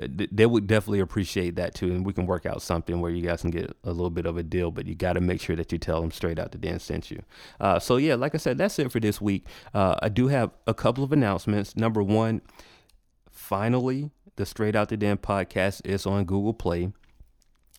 they 0.00 0.46
would 0.46 0.66
definitely 0.66 1.00
appreciate 1.00 1.56
that 1.56 1.74
too, 1.74 1.90
and 1.90 2.04
we 2.04 2.12
can 2.12 2.26
work 2.26 2.46
out 2.46 2.62
something 2.62 3.00
where 3.00 3.10
you 3.10 3.22
guys 3.22 3.42
can 3.42 3.50
get 3.50 3.76
a 3.84 3.90
little 3.90 4.10
bit 4.10 4.26
of 4.26 4.36
a 4.36 4.42
deal. 4.42 4.70
But 4.70 4.86
you 4.86 4.94
got 4.94 5.14
to 5.14 5.20
make 5.20 5.40
sure 5.40 5.56
that 5.56 5.72
you 5.72 5.78
tell 5.78 6.00
them 6.00 6.10
straight 6.10 6.38
out 6.38 6.52
that 6.52 6.60
Den 6.60 6.78
sent 6.78 7.10
you. 7.10 7.22
Uh, 7.60 7.78
so 7.78 7.96
yeah, 7.96 8.14
like 8.14 8.34
I 8.34 8.38
said, 8.38 8.58
that's 8.58 8.78
it 8.78 8.90
for 8.90 9.00
this 9.00 9.20
week. 9.20 9.46
Uh, 9.74 9.96
I 10.02 10.08
do 10.08 10.28
have 10.28 10.50
a 10.66 10.74
couple 10.74 11.04
of 11.04 11.12
announcements. 11.12 11.76
Number 11.76 12.02
one, 12.02 12.40
finally, 13.30 14.10
the 14.36 14.46
Straight 14.46 14.74
Out 14.74 14.88
the 14.88 14.96
Den 14.96 15.18
podcast 15.18 15.82
is 15.84 16.06
on 16.06 16.24
Google 16.24 16.54
Play. 16.54 16.92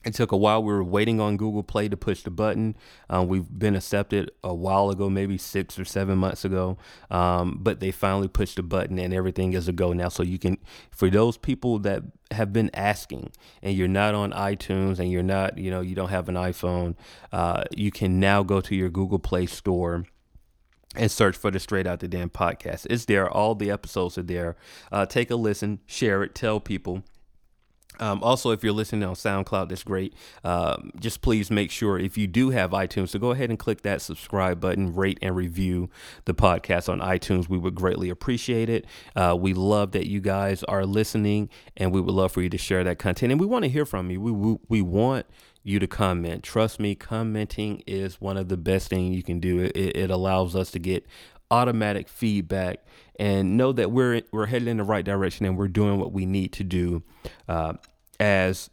It 0.06 0.14
took 0.14 0.32
a 0.32 0.38
while. 0.38 0.62
We 0.62 0.74
were 0.74 0.84
waiting 0.84 1.22
on 1.22 1.38
Google 1.38 1.64
Play 1.64 1.88
to 1.88 1.96
push 1.96 2.24
the 2.24 2.30
button. 2.30 2.76
Um, 3.10 3.28
we've 3.28 3.48
been 3.48 3.76
accepted 3.76 4.32
a 4.44 4.54
while 4.54 4.90
ago, 4.90 5.10
maybe 5.10 5.38
six 5.38 5.80
or 5.80 5.86
seven 5.86 6.18
months 6.18 6.44
ago. 6.44 6.78
Um, 7.10 7.60
but 7.62 7.80
they 7.80 7.92
finally 7.92 8.28
pushed 8.28 8.58
the 8.58 8.64
button 8.64 9.00
and 9.00 9.14
everything 9.14 9.54
is 9.54 9.68
a 9.68 9.74
go 9.74 9.94
now. 9.94 10.10
So 10.10 10.24
you 10.24 10.38
can, 10.38 10.58
for 10.92 11.10
those 11.10 11.38
people 11.38 11.80
that 11.80 12.04
have 12.32 12.52
been 12.52 12.70
asking 12.74 13.32
and 13.62 13.78
you're 13.78 13.88
not 13.88 14.14
on 14.14 14.32
iTunes 14.34 15.00
and 15.00 15.10
you're 15.10 15.24
not, 15.24 15.58
you 15.58 15.72
know, 15.72 15.82
you 15.82 15.96
don't 15.96 16.10
have 16.10 16.28
an 16.28 16.36
iPhone, 16.36 16.96
uh, 17.32 17.64
you 17.76 17.92
can 17.92 18.20
now 18.20 18.44
go 18.44 18.60
to 18.60 18.76
your 18.76 18.90
Google 18.90 19.20
Play 19.20 19.46
store 19.46 20.06
and 20.96 21.10
search 21.10 21.36
for 21.36 21.50
the 21.50 21.60
Straight 21.60 21.88
Out 21.88 22.02
the 22.02 22.08
Den 22.08 22.30
podcast. 22.30 22.88
It's 22.90 23.06
there. 23.06 23.30
All 23.30 23.56
the 23.56 23.72
episodes 23.72 24.18
are 24.18 24.24
there. 24.24 24.56
Uh, 24.92 25.06
take 25.06 25.32
a 25.32 25.36
listen, 25.36 25.80
share 25.86 26.24
it, 26.24 26.36
tell 26.36 26.60
people. 26.60 27.04
Um, 28.00 28.24
also, 28.24 28.52
if 28.52 28.64
you're 28.64 28.74
listening 28.74 29.04
on 29.04 29.16
SoundCloud, 29.16 29.70
that's 29.70 29.84
great. 29.84 30.14
Um, 30.44 30.92
just 31.00 31.22
please 31.22 31.52
make 31.52 31.72
sure 31.72 31.98
if 32.00 32.18
you 32.18 32.28
do 32.28 32.50
have 32.50 32.72
iTunes, 32.72 33.12
to 33.12 33.20
go 33.20 33.32
ahead 33.32 33.50
and 33.50 33.60
click 33.60 33.82
that 33.84 34.02
subscribe 34.02 34.60
button, 34.60 34.94
rate 34.94 35.20
and 35.22 35.36
review 35.36 35.90
the 36.26 36.34
podcast 36.34 36.90
on 36.90 37.00
iTunes. 37.00 37.50
We 37.50 37.58
would 37.58 37.76
greatly 37.76 38.10
appreciate 38.10 38.70
it. 38.70 38.86
Uh, 39.16 39.36
we 39.40 39.54
love 39.54 39.92
that 39.92 40.08
you 40.08 40.22
guys 40.22 40.64
are 40.64 40.86
listening, 40.86 41.50
and 41.78 41.92
we 41.92 42.02
would 42.02 42.14
love 42.14 42.32
for 42.32 42.42
you 42.42 42.50
to 42.50 42.58
share 42.58 42.84
that 42.84 43.00
content. 43.00 43.32
And 43.32 43.40
we 43.40 43.48
want 43.48 43.64
to 43.64 43.70
hear 43.70 43.86
from 43.86 44.10
you. 44.10 44.20
We 44.22 44.32
we, 44.32 44.58
we 44.70 44.82
want 44.82 45.26
you 45.64 45.80
to 45.80 45.88
comment. 45.88 46.44
Trust 46.44 46.80
me, 46.80 46.94
commenting 46.94 47.84
is 47.88 48.20
one 48.20 48.38
of 48.38 48.50
the 48.50 48.58
best 48.58 48.90
things 48.90 49.16
you 49.16 49.24
can 49.24 49.40
do. 49.40 49.60
It, 49.60 49.76
it 49.76 50.12
allows 50.12 50.56
us 50.56 50.72
to 50.72 50.80
get 50.80 51.06
automatic 51.54 52.10
feedback 52.10 52.84
and 53.20 53.56
know 53.56 53.72
that 53.72 53.92
we're 53.92 54.24
we're 54.32 54.48
headed 54.48 54.68
in 54.68 54.78
the 54.78 54.84
right 54.84 55.06
direction 55.06 55.46
and 55.46 55.56
we're 55.56 55.68
doing 55.68 56.00
what 56.00 56.12
we 56.12 56.26
need 56.26 56.52
to 56.52 56.64
do 56.64 57.04
uh, 57.48 57.74
as 58.20 58.72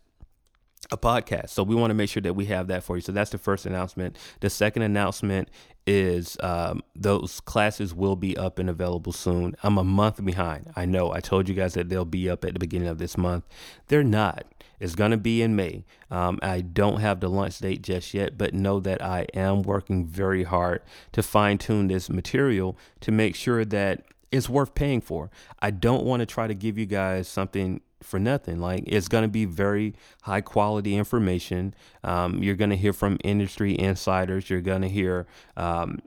a 0.92 0.96
podcast. 0.96 1.50
So 1.50 1.62
we 1.62 1.74
want 1.74 1.90
to 1.90 1.94
make 1.94 2.10
sure 2.10 2.20
that 2.22 2.34
we 2.34 2.46
have 2.46 2.68
that 2.68 2.82
for 2.82 2.96
you. 2.96 3.00
So 3.00 3.12
that's 3.12 3.30
the 3.30 3.38
first 3.38 3.66
announcement. 3.66 4.16
The 4.40 4.50
second 4.50 4.82
announcement 4.82 5.48
is 5.86 6.36
um, 6.40 6.82
those 6.94 7.40
classes 7.40 7.94
will 7.94 8.16
be 8.16 8.36
up 8.36 8.58
and 8.58 8.68
available 8.68 9.12
soon. 9.12 9.56
I'm 9.62 9.78
a 9.78 9.84
month 9.84 10.24
behind. 10.24 10.70
I 10.76 10.84
know. 10.84 11.12
I 11.12 11.20
told 11.20 11.48
you 11.48 11.54
guys 11.54 11.74
that 11.74 11.88
they'll 11.88 12.04
be 12.04 12.28
up 12.28 12.44
at 12.44 12.52
the 12.52 12.60
beginning 12.60 12.88
of 12.88 12.98
this 12.98 13.16
month. 13.16 13.44
They're 13.88 14.04
not. 14.04 14.44
It's 14.78 14.94
going 14.94 15.10
to 15.10 15.18
be 15.18 15.42
in 15.42 15.56
May. 15.56 15.84
Um, 16.10 16.38
I 16.42 16.62
don't 16.62 17.00
have 17.00 17.20
the 17.20 17.28
launch 17.28 17.58
date 17.58 17.82
just 17.82 18.14
yet, 18.14 18.38
but 18.38 18.54
know 18.54 18.80
that 18.80 19.02
I 19.02 19.26
am 19.34 19.62
working 19.62 20.06
very 20.06 20.44
hard 20.44 20.82
to 21.12 21.22
fine 21.22 21.58
tune 21.58 21.88
this 21.88 22.08
material 22.08 22.78
to 23.00 23.12
make 23.12 23.36
sure 23.36 23.64
that 23.66 24.04
it's 24.32 24.48
worth 24.48 24.74
paying 24.74 25.00
for. 25.00 25.30
I 25.60 25.70
don't 25.70 26.04
want 26.04 26.20
to 26.20 26.26
try 26.26 26.46
to 26.46 26.54
give 26.54 26.78
you 26.78 26.86
guys 26.86 27.28
something 27.28 27.80
for 28.02 28.18
nothing. 28.18 28.58
Like 28.58 28.84
it's 28.86 29.08
going 29.08 29.22
to 29.22 29.28
be 29.28 29.44
very 29.44 29.94
high 30.22 30.40
quality 30.40 30.96
information. 30.96 31.74
Um, 32.04 32.42
you're 32.42 32.56
going 32.56 32.70
to 32.70 32.76
hear 32.76 32.92
from 32.92 33.18
industry 33.24 33.78
insiders. 33.78 34.50
You're 34.50 34.60
going 34.60 34.82
to 34.82 34.88
hear, 34.88 35.26
um, 35.56 36.00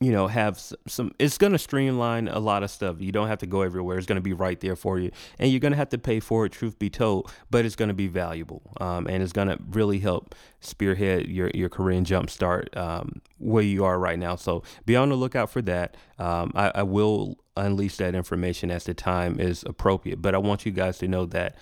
you 0.00 0.10
know 0.10 0.26
have 0.26 0.58
some 0.86 1.12
it's 1.18 1.36
going 1.36 1.52
to 1.52 1.58
streamline 1.58 2.26
a 2.26 2.38
lot 2.38 2.62
of 2.62 2.70
stuff 2.70 3.00
you 3.00 3.12
don't 3.12 3.28
have 3.28 3.38
to 3.38 3.46
go 3.46 3.60
everywhere 3.60 3.98
it's 3.98 4.06
going 4.06 4.16
to 4.16 4.22
be 4.22 4.32
right 4.32 4.60
there 4.60 4.74
for 4.74 4.98
you 4.98 5.10
and 5.38 5.50
you're 5.50 5.60
going 5.60 5.72
to 5.72 5.76
have 5.76 5.90
to 5.90 5.98
pay 5.98 6.18
for 6.18 6.46
it 6.46 6.52
truth 6.52 6.78
be 6.78 6.88
told 6.88 7.30
but 7.50 7.66
it's 7.66 7.76
going 7.76 7.88
to 7.88 7.94
be 7.94 8.06
valuable 8.06 8.62
um, 8.80 9.06
and 9.06 9.22
it's 9.22 9.32
going 9.32 9.48
to 9.48 9.58
really 9.70 9.98
help 9.98 10.34
spearhead 10.60 11.28
your 11.28 11.50
your 11.54 11.68
career 11.68 11.98
and 11.98 12.06
jumpstart 12.06 12.74
um, 12.78 13.20
where 13.38 13.62
you 13.62 13.84
are 13.84 13.98
right 13.98 14.18
now 14.18 14.34
so 14.34 14.62
be 14.86 14.96
on 14.96 15.10
the 15.10 15.14
lookout 15.14 15.50
for 15.50 15.60
that 15.60 15.96
um, 16.18 16.50
I, 16.54 16.72
I 16.76 16.82
will 16.82 17.36
unleash 17.60 17.96
that 17.96 18.14
information 18.14 18.70
as 18.70 18.84
the 18.84 18.94
time 18.94 19.38
is 19.40 19.62
appropriate 19.66 20.20
but 20.20 20.34
i 20.34 20.38
want 20.38 20.66
you 20.66 20.72
guys 20.72 20.98
to 20.98 21.08
know 21.08 21.26
that 21.26 21.56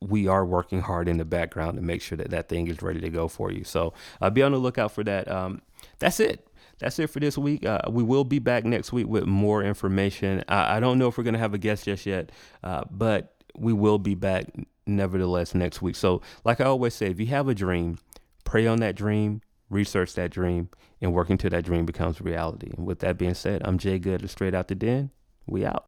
we 0.00 0.26
are 0.26 0.44
working 0.44 0.80
hard 0.80 1.08
in 1.08 1.18
the 1.18 1.24
background 1.24 1.76
to 1.76 1.82
make 1.82 2.02
sure 2.02 2.18
that 2.18 2.30
that 2.30 2.48
thing 2.48 2.66
is 2.66 2.82
ready 2.82 3.00
to 3.00 3.08
go 3.08 3.28
for 3.28 3.52
you 3.52 3.64
so 3.64 3.92
uh, 4.20 4.30
be 4.30 4.42
on 4.42 4.52
the 4.52 4.58
lookout 4.58 4.90
for 4.90 5.04
that 5.04 5.30
um, 5.30 5.62
that's 5.98 6.20
it 6.20 6.48
that's 6.82 6.98
it 6.98 7.10
for 7.10 7.20
this 7.20 7.38
week. 7.38 7.64
Uh, 7.64 7.80
we 7.88 8.02
will 8.02 8.24
be 8.24 8.40
back 8.40 8.64
next 8.64 8.92
week 8.92 9.06
with 9.06 9.24
more 9.24 9.62
information. 9.62 10.42
I, 10.48 10.76
I 10.76 10.80
don't 10.80 10.98
know 10.98 11.06
if 11.06 11.16
we're 11.16 11.22
going 11.22 11.34
to 11.34 11.40
have 11.40 11.54
a 11.54 11.58
guest 11.58 11.84
just 11.84 12.06
yet, 12.06 12.32
uh, 12.64 12.82
but 12.90 13.36
we 13.56 13.72
will 13.72 13.98
be 13.98 14.16
back 14.16 14.46
nevertheless 14.84 15.54
next 15.54 15.80
week. 15.80 15.94
So, 15.94 16.22
like 16.44 16.60
I 16.60 16.64
always 16.64 16.94
say, 16.94 17.06
if 17.06 17.20
you 17.20 17.26
have 17.26 17.46
a 17.46 17.54
dream, 17.54 17.98
pray 18.44 18.66
on 18.66 18.80
that 18.80 18.96
dream, 18.96 19.42
research 19.70 20.14
that 20.14 20.32
dream, 20.32 20.70
and 21.00 21.14
work 21.14 21.30
until 21.30 21.50
that 21.50 21.64
dream 21.64 21.86
becomes 21.86 22.20
reality. 22.20 22.72
And 22.76 22.84
with 22.84 22.98
that 22.98 23.16
being 23.16 23.34
said, 23.34 23.62
I'm 23.64 23.78
Jay 23.78 24.00
Good, 24.00 24.28
straight 24.28 24.54
out 24.54 24.66
the 24.66 24.74
den. 24.74 25.10
We 25.46 25.64
out. 25.64 25.80